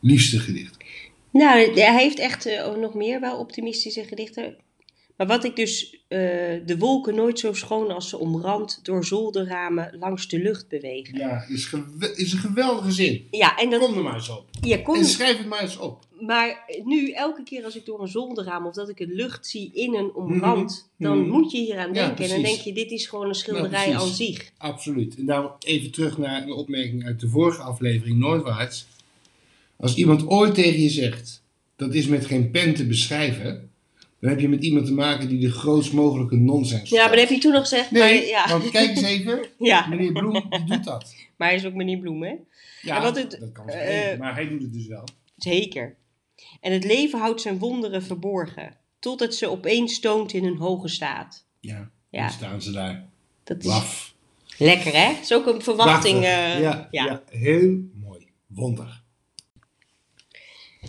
liefste 0.00 0.38
gedichten. 0.38 0.82
Nou, 1.42 1.72
hij 1.80 2.02
heeft 2.02 2.18
echt 2.18 2.46
eh, 2.46 2.74
nog 2.74 2.94
meer 2.94 3.20
wel 3.20 3.38
optimistische 3.38 4.04
gedichten. 4.04 4.56
Maar 5.16 5.26
wat 5.26 5.44
ik 5.44 5.56
dus, 5.56 5.90
eh, 6.08 6.18
de 6.66 6.76
wolken 6.78 7.14
nooit 7.14 7.38
zo 7.38 7.52
schoon 7.52 7.90
als 7.90 8.08
ze 8.08 8.18
omrand 8.18 8.80
door 8.82 9.04
zolderramen 9.04 9.96
langs 10.00 10.28
de 10.28 10.38
lucht 10.38 10.68
bewegen. 10.68 11.18
Ja, 11.18 11.44
is, 11.48 11.72
is 12.14 12.32
een 12.32 12.38
geweldige 12.38 12.90
zin. 12.92 13.26
Ja, 13.30 13.56
en 13.56 13.70
dat, 13.70 13.80
Kom 13.80 13.96
er 13.96 14.02
maar 14.02 14.14
eens 14.14 14.28
op. 14.30 14.44
ja, 14.60 14.78
kom, 14.78 14.94
En 14.94 15.04
schrijf 15.04 15.38
het 15.38 15.46
maar 15.48 15.60
eens 15.62 15.76
op. 15.78 15.98
maar 16.20 16.64
nu 16.84 17.10
elke 17.10 17.42
keer 17.42 17.64
als 17.64 17.76
ik 17.76 17.84
door 17.84 18.00
een 18.00 18.08
zolderraam 18.08 18.66
of 18.66 18.74
dat 18.74 18.88
ik 18.88 19.00
een 19.00 19.12
lucht 19.12 19.46
zie 19.46 19.70
in 19.72 19.94
een 19.94 20.14
omrand, 20.14 20.88
Mhm, 20.98 21.08
dan 21.08 21.18
mhm. 21.20 21.30
moet 21.30 21.52
je 21.52 21.58
hier 21.58 21.78
aan 21.78 21.94
Ja, 21.94 22.06
denken. 22.06 22.24
en 22.24 22.30
dan 22.30 22.42
denk 22.42 22.58
je, 22.60 22.72
dit 22.72 22.90
is 22.90 23.06
gewoon 23.06 23.28
een 23.28 23.34
schilderij 23.34 23.84
precies. 23.90 23.94
aan 24.02 24.08
zich. 24.14 24.50
Absoluut. 24.58 25.16
En 25.16 25.26
daarom 25.26 25.50
even 25.58 25.90
terug 25.90 26.18
naar 26.18 26.42
een 26.42 26.52
opmerking 26.52 27.04
uit 27.06 27.20
de 27.20 27.28
vorige 27.28 27.62
aflevering, 27.62 28.18
Noordwaarts. 28.18 28.86
Als 29.76 29.94
iemand 29.94 30.26
ooit 30.26 30.54
tegen 30.54 30.80
je 30.80 30.88
zegt, 30.88 31.42
dat 31.76 31.94
is 31.94 32.06
met 32.06 32.26
geen 32.26 32.50
pen 32.50 32.74
te 32.74 32.86
beschrijven, 32.86 33.70
dan 34.20 34.30
heb 34.30 34.40
je 34.40 34.48
met 34.48 34.62
iemand 34.64 34.86
te 34.86 34.92
maken 34.92 35.28
die 35.28 35.38
de 35.40 35.50
grootst 35.50 35.92
mogelijke 35.92 36.36
nonsens 36.36 36.90
Ja, 36.90 37.00
maar 37.06 37.10
dat 37.16 37.20
heb 37.20 37.28
je 37.28 37.38
toen 37.38 37.52
nog 37.52 37.62
gezegd. 37.62 37.90
Nee, 37.90 38.02
maar, 38.20 38.28
ja. 38.28 38.48
want 38.48 38.70
kijk 38.70 38.88
eens 38.88 39.02
even, 39.02 39.46
ja, 39.58 39.86
meneer 39.86 40.12
Bloem, 40.12 40.32
die 40.50 40.64
doet 40.64 40.84
dat. 40.84 41.14
maar 41.36 41.48
hij 41.48 41.56
is 41.56 41.64
ook 41.64 41.74
meneer 41.74 41.98
Bloem, 41.98 42.22
hè? 42.22 42.34
Ja, 42.82 43.02
wat 43.02 43.16
het, 43.16 43.36
dat 43.40 43.52
kan 43.52 43.68
eh, 43.68 44.10
zo 44.10 44.16
maar 44.16 44.34
hij 44.34 44.48
doet 44.48 44.62
het 44.62 44.72
dus 44.72 44.86
wel. 44.86 45.04
Zeker. 45.36 45.96
En 46.60 46.72
het 46.72 46.84
leven 46.84 47.18
houdt 47.18 47.40
zijn 47.40 47.58
wonderen 47.58 48.02
verborgen, 48.02 48.76
tot 48.98 49.20
het 49.20 49.34
ze 49.34 49.48
opeens 49.50 50.00
toont 50.00 50.32
in 50.32 50.44
een 50.44 50.56
hoge 50.56 50.88
staat. 50.88 51.44
Ja, 51.60 51.90
Ja. 52.10 52.20
dan 52.22 52.30
staan 52.30 52.62
ze 52.62 52.72
daar. 52.72 53.08
Dat 53.44 53.58
is 53.58 53.64
Laf. 53.64 54.14
lekker, 54.58 54.92
hè? 54.92 55.12
Het 55.14 55.22
is 55.22 55.32
ook 55.32 55.46
een 55.46 55.62
verwachting. 55.62 56.16
Eh, 56.16 56.22
ja, 56.60 56.60
ja. 56.60 56.88
ja. 56.90 57.22
heel 57.30 57.78
mooi. 58.02 58.26
Wonder. 58.46 59.02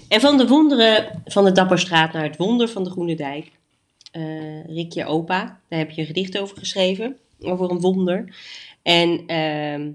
En 0.08 0.22
van 0.22 0.38
de 0.38 0.48
wonderen 0.48 1.22
van 1.26 1.46
de 1.46 1.52
Dapperstraat 1.52 2.14
naar 2.14 2.24
het 2.24 2.38
wonder 2.38 2.70
van 2.70 2.84
de 2.84 2.90
Groene 2.90 3.16
Dijk. 3.16 3.52
eh 4.12 4.66
Rikje 4.66 5.06
Opa, 5.06 5.60
daar 5.70 5.80
heb 5.80 5.92
je 5.92 6.02
een 6.02 6.08
gedicht 6.08 6.38
over 6.38 6.58
geschreven, 6.58 7.18
over 7.40 7.72
een 7.72 7.80
wonder. 7.80 8.36
En 8.82 9.24
ehm, 9.28 9.92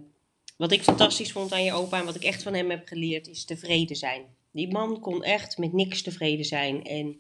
wat 0.57 0.73
ik 0.73 0.83
fantastisch 0.83 1.33
vond 1.33 1.53
aan 1.53 1.65
je 1.65 1.73
opa 1.73 1.99
en 1.99 2.05
wat 2.05 2.15
ik 2.15 2.25
echt 2.25 2.43
van 2.43 2.55
hem 2.55 2.71
heb 2.71 2.89
geleerd, 2.89 3.29
is 3.29 3.45
tevreden 3.45 3.97
zijn. 3.97 4.23
Die 4.51 4.73
man 4.73 5.01
kon 5.01 5.23
echt 5.25 5.59
met 5.59 5.73
niks 5.73 6.03
tevreden 6.03 6.45
zijn. 6.45 6.85
En 6.85 7.17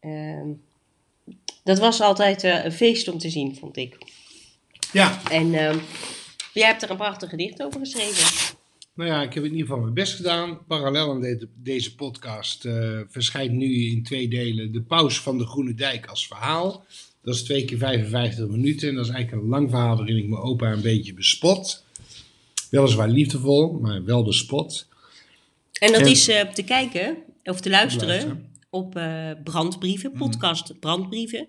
ehm, 0.00 0.48
dat 1.64 1.78
was 1.78 2.00
altijd 2.00 2.44
eh, 2.44 2.64
een 2.64 2.72
feest 2.72 3.08
om 3.08 3.18
te 3.18 3.30
zien, 3.30 3.56
vond 3.56 3.76
ik. 3.76 3.98
Ja, 4.92 5.20
En 5.30 5.54
ehm, 5.54 5.78
jij 6.52 6.66
hebt 6.66 6.82
er 6.82 6.90
een 6.90 6.96
prachtig 6.96 7.30
gedicht 7.30 7.62
over 7.62 7.80
geschreven. 7.80 8.53
Nou 8.94 9.10
ja, 9.10 9.22
ik 9.22 9.34
heb 9.34 9.44
in 9.44 9.50
ieder 9.50 9.66
geval 9.66 9.82
mijn 9.82 9.94
best 9.94 10.14
gedaan. 10.14 10.64
Parallel 10.66 11.10
aan 11.10 11.20
de- 11.20 11.48
deze 11.62 11.94
podcast 11.94 12.64
eh, 12.64 13.00
verschijnt 13.08 13.52
nu 13.52 13.86
in 13.90 14.02
twee 14.02 14.28
delen 14.28 14.72
de 14.72 14.82
Paus 14.82 15.20
van 15.20 15.38
de 15.38 15.46
Groene 15.46 15.74
Dijk 15.74 16.06
als 16.06 16.26
verhaal. 16.26 16.84
Dat 17.22 17.34
is 17.34 17.42
twee 17.42 17.64
keer 17.64 17.78
55 17.78 18.46
minuten 18.48 18.88
en 18.88 18.94
dat 18.94 19.04
is 19.06 19.10
eigenlijk 19.10 19.42
een 19.44 19.50
lang 19.50 19.70
verhaal 19.70 19.96
waarin 19.96 20.16
ik 20.16 20.28
mijn 20.28 20.42
opa 20.42 20.72
een 20.72 20.80
beetje 20.82 21.14
bespot. 21.14 21.84
Weliswaar 22.70 23.08
liefdevol, 23.08 23.72
maar 23.72 24.04
wel 24.04 24.24
de 24.24 24.32
spot. 24.32 24.86
En 25.72 25.92
dat 25.92 26.00
En- 26.00 26.06
is 26.10 26.28
eh, 26.28 26.40
te 26.52 26.62
kijken 26.62 27.16
of 27.44 27.60
te 27.60 27.70
luisteren, 27.70 28.08
Luisteren. 28.08 28.48
op 28.70 28.96
eh, 28.96 29.30
brandbrieven, 29.44 30.10
Mhm. 30.10 30.18
podcast 30.18 30.80
brandbrieven. 30.80 31.48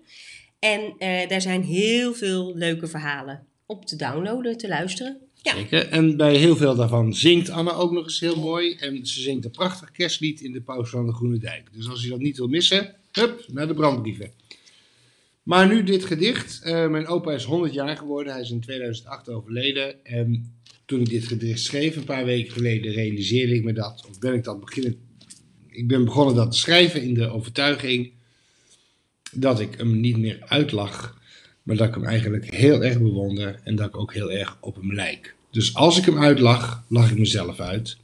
En 0.58 0.94
daar 1.28 1.40
zijn 1.40 1.62
heel 1.62 2.14
veel 2.14 2.54
leuke 2.56 2.86
verhalen 2.86 3.46
op 3.66 3.86
te 3.86 3.96
downloaden, 3.96 4.56
te 4.56 4.68
luisteren. 4.68 5.18
Zeker. 5.54 5.88
En 5.88 6.16
bij 6.16 6.36
heel 6.36 6.56
veel 6.56 6.74
daarvan 6.74 7.14
zingt 7.14 7.50
Anne 7.50 7.72
ook 7.72 7.92
nog 7.92 8.04
eens 8.04 8.20
heel 8.20 8.40
mooi. 8.40 8.74
En 8.74 9.06
ze 9.06 9.20
zingt 9.20 9.44
een 9.44 9.50
prachtig 9.50 9.90
kerstlied 9.90 10.40
in 10.40 10.52
de 10.52 10.60
Paus 10.60 10.90
van 10.90 11.06
de 11.06 11.12
Groene 11.12 11.38
Dijk. 11.38 11.68
Dus 11.72 11.88
als 11.88 12.02
je 12.02 12.08
dat 12.08 12.18
niet 12.18 12.36
wil 12.36 12.48
missen, 12.48 12.94
hup, 13.12 13.44
naar 13.52 13.66
de 13.66 13.74
brandbrieven. 13.74 14.30
Maar 15.42 15.68
nu 15.68 15.82
dit 15.82 16.04
gedicht. 16.04 16.62
Eh, 16.62 16.88
mijn 16.88 17.06
opa 17.06 17.32
is 17.32 17.44
100 17.44 17.72
jaar 17.74 17.96
geworden. 17.96 18.32
Hij 18.32 18.42
is 18.42 18.50
in 18.50 18.60
2008 18.60 19.28
overleden. 19.28 20.04
En 20.04 20.54
toen 20.84 21.00
ik 21.00 21.08
dit 21.08 21.24
gedicht 21.24 21.60
schreef, 21.60 21.96
een 21.96 22.04
paar 22.04 22.24
weken 22.24 22.52
geleden, 22.52 22.92
realiseerde 22.92 23.54
ik 23.54 23.64
me 23.64 23.72
dat. 23.72 24.06
Of 24.08 24.18
ben 24.18 24.34
ik 24.34 24.44
dat 24.44 24.60
beginnen. 24.60 24.96
Ik 25.68 25.88
ben 25.88 26.04
begonnen 26.04 26.34
dat 26.34 26.50
te 26.50 26.58
schrijven 26.58 27.02
in 27.02 27.14
de 27.14 27.28
overtuiging 27.28 28.12
dat 29.32 29.60
ik 29.60 29.74
hem 29.76 30.00
niet 30.00 30.16
meer 30.16 30.42
uitlag. 30.46 31.18
Maar 31.66 31.76
dat 31.76 31.88
ik 31.88 31.94
hem 31.94 32.04
eigenlijk 32.04 32.54
heel 32.54 32.84
erg 32.84 32.98
bewonder 32.98 33.60
en 33.64 33.76
dat 33.76 33.86
ik 33.86 33.96
ook 33.96 34.14
heel 34.14 34.32
erg 34.32 34.56
op 34.60 34.76
hem 34.76 34.94
lijk. 34.94 35.34
Dus 35.50 35.74
als 35.74 35.98
ik 35.98 36.04
hem 36.04 36.18
uitlach, 36.18 36.84
lach 36.88 37.10
ik 37.10 37.18
mezelf 37.18 37.60
uit. 37.60 37.96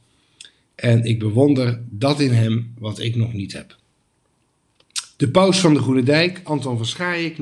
En 0.75 1.03
ik 1.03 1.19
bewonder 1.19 1.81
dat 1.89 2.19
in 2.19 2.31
hem 2.31 2.73
wat 2.77 2.99
ik 2.99 3.15
nog 3.15 3.33
niet 3.33 3.53
heb. 3.53 3.77
De 5.17 5.29
Paus 5.29 5.59
van 5.59 5.73
de 5.73 5.79
Groene 5.79 6.03
Dijk, 6.03 6.41
Anton 6.43 6.77
van 6.77 6.85
Schaik, 6.85 7.37
1907-2008. 7.37 7.41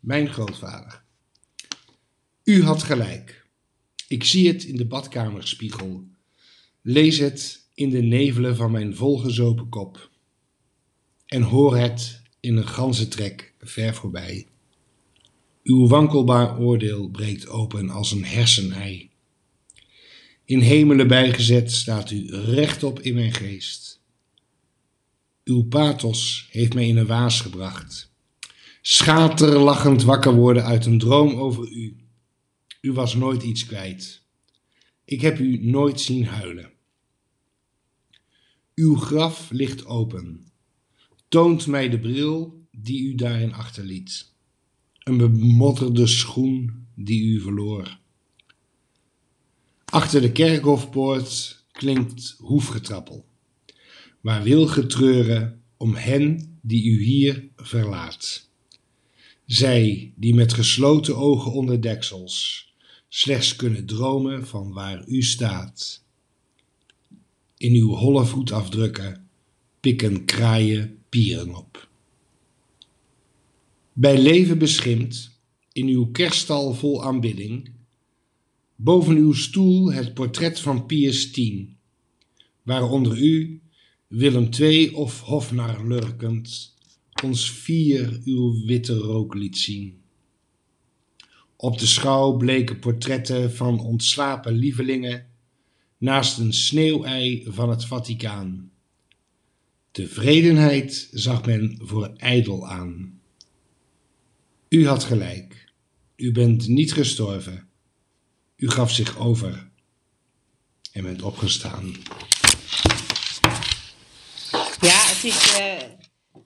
Mijn 0.00 0.32
grootvader. 0.32 1.02
U 2.42 2.62
had 2.62 2.82
gelijk. 2.82 3.46
Ik 4.08 4.24
zie 4.24 4.48
het 4.48 4.64
in 4.64 4.76
de 4.76 4.86
badkamerspiegel. 4.86 6.04
Lees 6.82 7.18
het 7.18 7.60
in 7.74 7.90
de 7.90 8.02
nevelen 8.02 8.56
van 8.56 8.70
mijn 8.70 8.96
volgezopen 8.96 9.68
kop. 9.68 10.10
En 11.26 11.42
hoor 11.42 11.76
het 11.76 12.22
in 12.44 12.56
een 12.56 12.68
ganzentrek 12.68 13.54
ver 13.60 13.94
voorbij. 13.94 14.46
Uw 15.62 15.86
wankelbaar 15.86 16.58
oordeel 16.58 17.08
breekt 17.08 17.48
open 17.48 17.90
als 17.90 18.12
een 18.12 18.24
hersenei. 18.24 19.10
In 20.44 20.60
hemelen 20.60 21.08
bijgezet 21.08 21.72
staat 21.72 22.10
u 22.10 22.26
rechtop 22.30 23.00
in 23.00 23.14
mijn 23.14 23.32
geest. 23.32 24.02
Uw 25.44 25.62
pathos 25.62 26.48
heeft 26.50 26.74
mij 26.74 26.88
in 26.88 26.96
een 26.96 27.06
waas 27.06 27.40
gebracht. 27.40 28.12
Schaterlachend 28.80 30.02
wakker 30.02 30.34
worden 30.34 30.64
uit 30.64 30.86
een 30.86 30.98
droom 30.98 31.34
over 31.34 31.68
u. 31.68 31.96
U 32.80 32.92
was 32.92 33.14
nooit 33.14 33.42
iets 33.42 33.66
kwijt. 33.66 34.22
Ik 35.04 35.20
heb 35.20 35.38
u 35.38 35.66
nooit 35.66 36.00
zien 36.00 36.26
huilen. 36.26 36.72
Uw 38.74 38.96
graf 38.96 39.50
ligt 39.50 39.86
open. 39.86 40.52
Toont 41.34 41.66
mij 41.66 41.88
de 41.88 41.98
bril 41.98 42.62
die 42.70 43.02
u 43.02 43.14
daarin 43.14 43.52
achterliet. 43.52 44.32
Een 44.98 45.16
bemodderde 45.16 46.06
schoen 46.06 46.86
die 46.94 47.22
u 47.24 47.40
verloor. 47.40 47.98
Achter 49.84 50.20
de 50.20 50.32
kerkhofpoort 50.32 51.62
klinkt 51.72 52.36
hoefgetrappel, 52.38 53.24
waar 54.20 54.42
wil 54.42 54.66
getreuren 54.66 55.62
om 55.76 55.94
hen 55.94 56.58
die 56.62 56.84
u 56.84 57.02
hier 57.02 57.48
verlaat. 57.56 58.48
Zij 59.46 60.12
die 60.16 60.34
met 60.34 60.52
gesloten 60.52 61.16
ogen 61.16 61.52
onder 61.52 61.82
deksels 61.82 62.68
slechts 63.08 63.56
kunnen 63.56 63.86
dromen 63.86 64.46
van 64.46 64.72
waar 64.72 65.06
u 65.06 65.22
staat. 65.22 66.04
In 67.56 67.74
uw 67.74 67.94
holle 67.94 68.24
voetafdrukken 68.24 69.28
pikken 69.80 70.24
kraaien 70.24 70.98
op. 71.54 71.88
Bij 73.92 74.18
leven 74.18 74.58
beschimd, 74.58 75.38
in 75.72 75.86
uw 75.86 76.10
kerststal 76.10 76.74
vol 76.74 77.04
aanbidding, 77.04 77.70
boven 78.76 79.16
uw 79.16 79.32
stoel 79.32 79.92
het 79.92 80.14
portret 80.14 80.60
van 80.60 80.86
Pius 80.86 81.30
X, 81.30 81.40
waaronder 82.62 83.22
u, 83.22 83.60
Willem 84.06 84.48
II 84.58 84.90
of 84.90 85.20
Hofnar 85.20 85.86
lurkend, 85.86 86.74
ons 87.24 87.50
vier 87.50 88.20
uw 88.24 88.64
witte 88.66 88.94
rook 88.94 89.34
liet 89.34 89.58
zien. 89.58 90.02
Op 91.56 91.78
de 91.78 91.86
schouw 91.86 92.36
bleken 92.36 92.78
portretten 92.78 93.52
van 93.52 93.80
ontslapen 93.80 94.52
lievelingen, 94.52 95.26
naast 95.98 96.38
een 96.38 96.52
sneeuwei 96.52 97.44
van 97.46 97.70
het 97.70 97.84
Vaticaan. 97.84 98.72
Tevredenheid 99.94 101.08
zag 101.12 101.46
men 101.46 101.78
voor 101.82 102.12
ijdel 102.16 102.68
aan. 102.68 103.20
U 104.68 104.86
had 104.86 105.04
gelijk. 105.04 105.72
U 106.16 106.32
bent 106.32 106.68
niet 106.68 106.92
gestorven. 106.92 107.68
U 108.56 108.70
gaf 108.70 108.90
zich 108.90 109.18
over 109.18 109.70
en 110.92 111.02
bent 111.02 111.22
opgestaan. 111.22 111.84
ja 114.80 115.00
het 115.12 115.24
is 115.24 115.58
eh, 115.58 115.88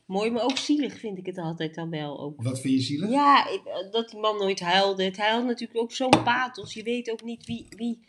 mooi, 0.06 0.30
maar 0.30 0.42
ook 0.42 0.58
zielig 0.58 0.98
vind 0.98 1.18
ik 1.18 1.26
het 1.26 1.38
altijd 1.38 1.74
dan 1.74 1.90
wel. 1.90 2.20
Ook. 2.20 2.42
Wat 2.42 2.60
vind 2.60 2.74
je 2.74 2.80
zielig? 2.80 3.10
Ja, 3.10 3.48
eh, 3.48 3.92
dat 3.92 4.10
die 4.10 4.20
man 4.20 4.38
nooit 4.38 4.60
huilde. 4.60 5.04
Het 5.04 5.16
hij 5.16 5.30
had 5.30 5.44
natuurlijk 5.44 5.80
ook 5.80 5.92
zo'n 5.92 6.22
pathos. 6.24 6.74
Je 6.74 6.82
weet 6.82 7.10
ook 7.10 7.22
niet 7.22 7.46
wie, 7.46 7.66
wie, 7.76 8.00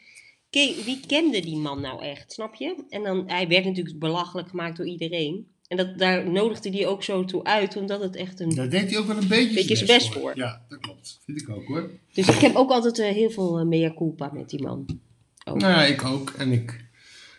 wie 0.86 1.00
kende 1.08 1.40
die 1.42 1.58
man 1.58 1.82
nou 1.82 2.04
echt, 2.04 2.32
snap 2.34 2.56
je? 2.56 2.76
En 2.90 3.04
dan, 3.04 3.24
hij 3.28 3.48
werd 3.48 3.66
natuurlijk 3.66 4.00
belachelijk 4.00 4.50
gemaakt 4.50 4.78
door 4.78 4.88
iedereen. 4.88 5.48
En 5.68 5.78
dat, 5.78 5.98
daar 5.98 6.30
nodigde 6.32 6.70
hij 6.70 6.88
ook 6.88 7.04
zo 7.04 7.26
toe 7.26 7.44
uit, 7.44 7.76
omdat 7.78 8.02
het 8.02 8.16
echt 8.16 8.40
een... 8.40 8.50
Daar 8.56 8.70
deed 8.70 8.90
hij 8.90 9.00
ook 9.00 9.06
wel 9.06 9.18
een 9.18 9.28
beetje, 9.28 9.54
Beetje 9.54 9.76
zijn 9.76 9.88
best 10.00 10.14
voor. 10.14 10.32
Ja, 10.36 10.66
dat 10.70 10.80
klopt. 10.80 11.20
Vind 11.26 11.42
ik 11.42 11.50
ook 11.50 11.66
hoor. 11.66 11.90
Dus 12.14 12.28
ik 12.28 12.36
heb 12.36 12.56
ook 12.56 12.70
altijd 12.70 13.00
eh, 13.00 13.10
heel 13.12 13.30
veel 13.30 13.60
eh, 13.60 13.66
mea 13.66 13.94
culpa 13.94 14.30
met 14.34 14.50
die 14.50 14.62
man. 14.62 14.86
Ook. 15.46 15.58
Nou 15.62 15.74
ja, 15.74 15.84
ik 15.86 16.04
ook. 16.06 16.30
En 16.38 16.52
ik 16.52 16.86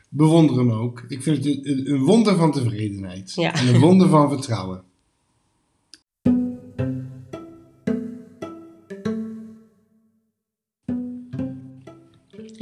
bewonder 0.09 0.57
hem 0.59 0.73
ook. 0.73 1.05
Ik 1.09 1.23
vind 1.23 1.37
het 1.37 1.47
een, 1.47 1.61
een- 1.71 1.91
een 1.93 2.03
wonder 2.05 2.37
van 2.37 2.53
tevredenheid. 2.53 3.33
Ja. 3.35 3.55
En 3.55 3.75
een 3.75 3.81
wonder 3.81 4.09
van 4.09 4.29
vertrouwen. 4.31 4.83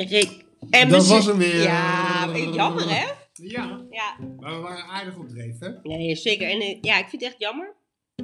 Rick, 0.08 0.44
en 0.70 0.88
Dat 0.88 1.06
we 1.06 1.14
was 1.14 1.26
hem 1.26 1.36
weer. 1.38 1.62
Ja, 1.62 2.28
jammer 2.54 2.88
hè? 2.90 3.06
Ja, 3.42 3.80
Ja, 3.90 4.16
maar 4.40 4.54
we 4.54 4.60
waren 4.60 4.84
aardig 4.84 5.16
op 5.16 5.28
dreef, 5.28 5.58
hè? 5.58 5.68
nee, 5.82 6.16
zeker. 6.16 6.50
En 6.50 6.60
eh, 6.60 6.76
ja, 6.80 6.98
ik 6.98 7.08
vind 7.08 7.22
het 7.22 7.30
echt 7.30 7.40
jammer. 7.40 7.76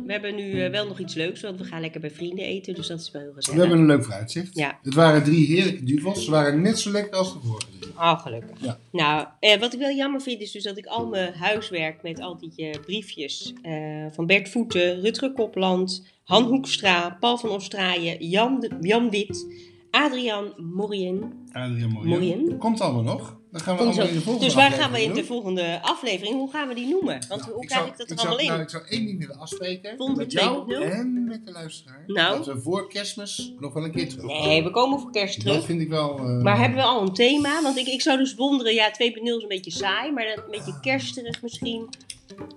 We 0.04 0.12
hebben 0.12 0.34
nu 0.34 0.62
eh, 0.64 0.70
wel 0.70 0.86
nog 0.86 0.98
iets 0.98 1.14
leuks, 1.14 1.40
want 1.40 1.58
we 1.58 1.64
gaan 1.64 1.80
lekker 1.80 2.00
bij 2.00 2.10
vrienden 2.10 2.44
eten, 2.44 2.74
dus 2.74 2.86
dat 2.86 3.00
is 3.00 3.10
wel 3.10 3.22
heel 3.22 3.30
We 3.30 3.36
gezellig. 3.36 3.60
hebben 3.60 3.78
een 3.78 3.86
leuk 3.86 4.04
vooruitzicht. 4.04 4.54
Ja. 4.56 4.78
Het 4.82 4.94
waren 4.94 5.24
drie 5.24 5.46
heerlijke 5.46 5.84
duvels. 5.84 6.24
Ze 6.24 6.30
waren 6.30 6.62
net 6.62 6.78
zo 6.78 6.90
lekker 6.90 7.18
als 7.18 7.32
de 7.32 7.38
vorige 7.44 7.66
drie. 7.80 7.92
Oh, 7.92 8.20
gelukkig. 8.20 8.56
Ja. 8.60 8.78
Nou, 8.92 9.26
eh, 9.40 9.60
wat 9.60 9.72
ik 9.72 9.78
wel 9.78 9.90
jammer 9.94 10.20
vind 10.20 10.40
is 10.40 10.50
dus 10.52 10.62
dat 10.62 10.78
ik 10.78 10.86
al 10.86 11.06
mijn 11.06 11.34
huiswerk 11.34 12.02
met 12.02 12.20
al 12.20 12.38
die 12.38 12.52
eh, 12.70 12.80
briefjes 12.80 13.52
eh, 13.62 14.06
van 14.12 14.26
Bert 14.26 14.48
Voeten, 14.48 15.00
Rutger 15.00 15.32
Kopland, 15.32 16.06
Han 16.24 16.42
Hoekstra, 16.44 17.16
Paul 17.20 17.38
van 17.38 17.50
Oostraaien, 17.50 18.26
Jan, 18.28 18.60
de- 18.60 18.76
Jan 18.80 19.10
Wit, 19.10 19.46
Adriaan 19.94 20.52
Morien. 20.56 21.32
Adriaan 21.52 21.90
Morien. 21.90 22.08
Morien. 22.08 22.58
Komt 22.58 22.80
allemaal 22.80 23.02
nog. 23.02 23.36
Dan 23.50 23.60
gaan 23.62 23.76
we 23.76 23.82
allemaal 23.82 24.06
in 24.06 24.14
de 24.14 24.20
volgende 24.20 24.44
Dus 24.46 24.54
waar 24.54 24.70
gaan 24.70 24.92
we 24.92 25.02
in 25.02 25.12
de 25.12 25.24
volgende 25.24 25.78
aflevering, 25.82 26.34
hoe 26.36 26.50
gaan 26.50 26.68
we 26.68 26.74
die 26.74 26.86
noemen? 26.88 27.24
Want 27.28 27.40
Nou, 27.40 27.52
hoe 27.52 27.66
krijg 27.66 27.86
ik 27.86 27.96
dat 27.96 28.10
er 28.10 28.18
allemaal 28.18 28.38
in? 28.38 28.46
Nou, 28.46 28.60
ik 28.60 28.68
zou 28.70 28.82
één 28.88 29.06
ding 29.06 29.18
willen 29.18 29.38
afspreken. 29.38 30.14
Met 30.16 30.32
jou 30.32 30.74
2.0? 30.74 30.82
en 30.92 31.24
met 31.24 31.46
de 31.46 31.52
luisteraar. 31.52 32.04
Nou? 32.06 32.36
Dat 32.36 32.46
we 32.46 32.60
voor 32.60 32.88
kerstmis 32.88 33.52
nog 33.58 33.72
wel 33.72 33.84
een 33.84 33.92
keer 33.92 34.08
terug. 34.08 34.26
Nee, 34.26 34.62
we 34.62 34.70
komen 34.70 35.00
voor 35.00 35.10
kerst 35.10 35.34
Dat 35.36 35.44
terug. 35.46 35.64
vind 35.64 35.80
ik 35.80 35.88
wel... 35.88 36.18
eh, 36.18 36.42
Maar 36.42 36.58
hebben 36.58 36.78
we 36.78 36.84
al 36.84 37.02
een 37.02 37.12
thema? 37.14 37.62
Want 37.62 37.76
ik, 37.76 37.86
ik 37.86 38.00
zou 38.00 38.18
dus 38.18 38.34
wonderen, 38.34 38.74
ja, 38.74 38.90
2.0 38.90 38.94
is 39.22 39.42
een 39.42 39.48
beetje 39.48 39.70
saai, 39.70 40.12
maar 40.12 40.26
een 40.26 40.50
beetje 40.50 40.80
kersterig 40.80 41.42
misschien. 41.42 41.88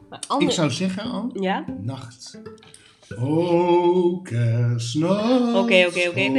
Maar 0.09 0.23
ander... 0.27 0.47
Ik 0.47 0.53
zou 0.53 0.71
zeggen, 0.71 1.03
al 1.03 1.29
Ja? 1.33 1.65
nacht. 1.81 2.39
Kerstnacht. 4.23 5.55
Oké, 5.55 5.85
oké, 5.87 6.09
oké. 6.09 6.29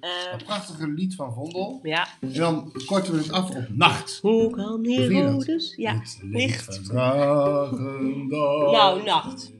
Eh, 0.00 0.10
Een 0.32 0.44
prachtige 0.44 0.88
lied 0.88 1.14
van 1.14 1.32
Vondel. 1.34 1.80
ja. 1.82 2.08
En 2.20 2.32
dan 2.32 2.72
korten 2.86 3.12
we 3.12 3.18
het 3.18 3.32
af 3.32 3.50
op 3.50 3.64
nacht. 3.68 4.18
Hoe 4.22 4.50
kan? 4.50 4.86
Herodes? 4.86 5.74
Ja, 5.76 6.02
licht. 6.22 6.92
Nou, 6.92 9.02
nacht. 9.04 9.52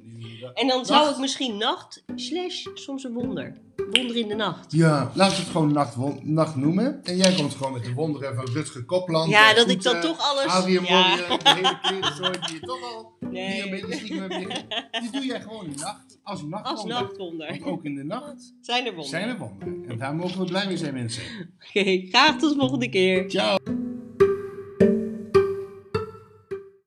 En 0.54 0.66
dan 0.68 0.84
zou 0.84 1.00
Nacht. 1.04 1.14
ik 1.14 1.20
misschien 1.20 1.56
nacht 1.56 2.04
slash 2.14 2.66
soms 2.74 3.04
een 3.04 3.12
wonder. 3.12 3.52
Wonder 3.76 4.16
in 4.16 4.28
de 4.28 4.34
nacht. 4.34 4.72
Ja, 4.72 5.10
laten 5.14 5.36
we 5.36 5.42
het 5.42 5.50
gewoon 5.50 5.72
nacht, 5.72 5.96
nacht 6.22 6.56
noemen. 6.56 7.00
En 7.04 7.16
jij 7.16 7.34
komt 7.34 7.54
gewoon 7.54 7.72
met 7.72 7.84
de 7.84 7.92
wonderen 7.92 8.34
van 8.34 8.44
Rutger 8.52 8.84
Kopland. 8.84 9.30
Ja, 9.30 9.50
en 9.50 9.56
dat 9.56 9.68
ik 9.70 9.82
dan 9.82 10.00
toch 10.00 10.18
alles- 10.30 10.52
Adriaan 10.52 10.84
ja. 10.84 11.08
Morien, 11.08 11.38
de 11.38 11.50
hele 11.54 11.78
klerensoort 11.82 12.46
die 12.46 12.54
je 12.54 12.60
toch 12.66 12.94
al 12.94 13.12
Nee. 13.30 13.52
die 13.52 13.62
een 13.62 13.70
beetje 13.70 13.96
stiekem 13.96 14.18
hebt 14.20 14.34
liggen. 14.34 14.64
Die 15.00 15.10
doe 15.10 15.24
jij 15.26 15.40
gewoon 15.40 15.64
in 15.64 15.72
de 15.72 15.78
nacht. 15.78 16.18
Als 16.22 16.42
een 16.42 16.52
Als 16.52 16.84
nachtwonder. 16.84 17.48
Want 17.48 17.64
ook 17.64 17.84
in 17.84 17.94
de 17.94 18.04
nacht 18.04 18.54
Zijn 18.60 18.86
er 18.86 18.94
wonderen. 18.94 19.10
zijn 19.10 19.28
er 19.28 19.38
wonderen. 19.38 19.84
En 19.88 19.98
daar 19.98 20.14
mogen 20.14 20.38
we 20.40 20.44
blij 20.44 20.66
mee 20.66 20.76
zijn, 20.76 20.94
mensen. 20.94 21.22
Oké, 21.68 22.06
graag 22.08 22.36
tot 22.38 22.52
de 22.52 22.58
volgende 22.58 22.88
keer. 22.88 23.30
Ciao. 23.30 23.56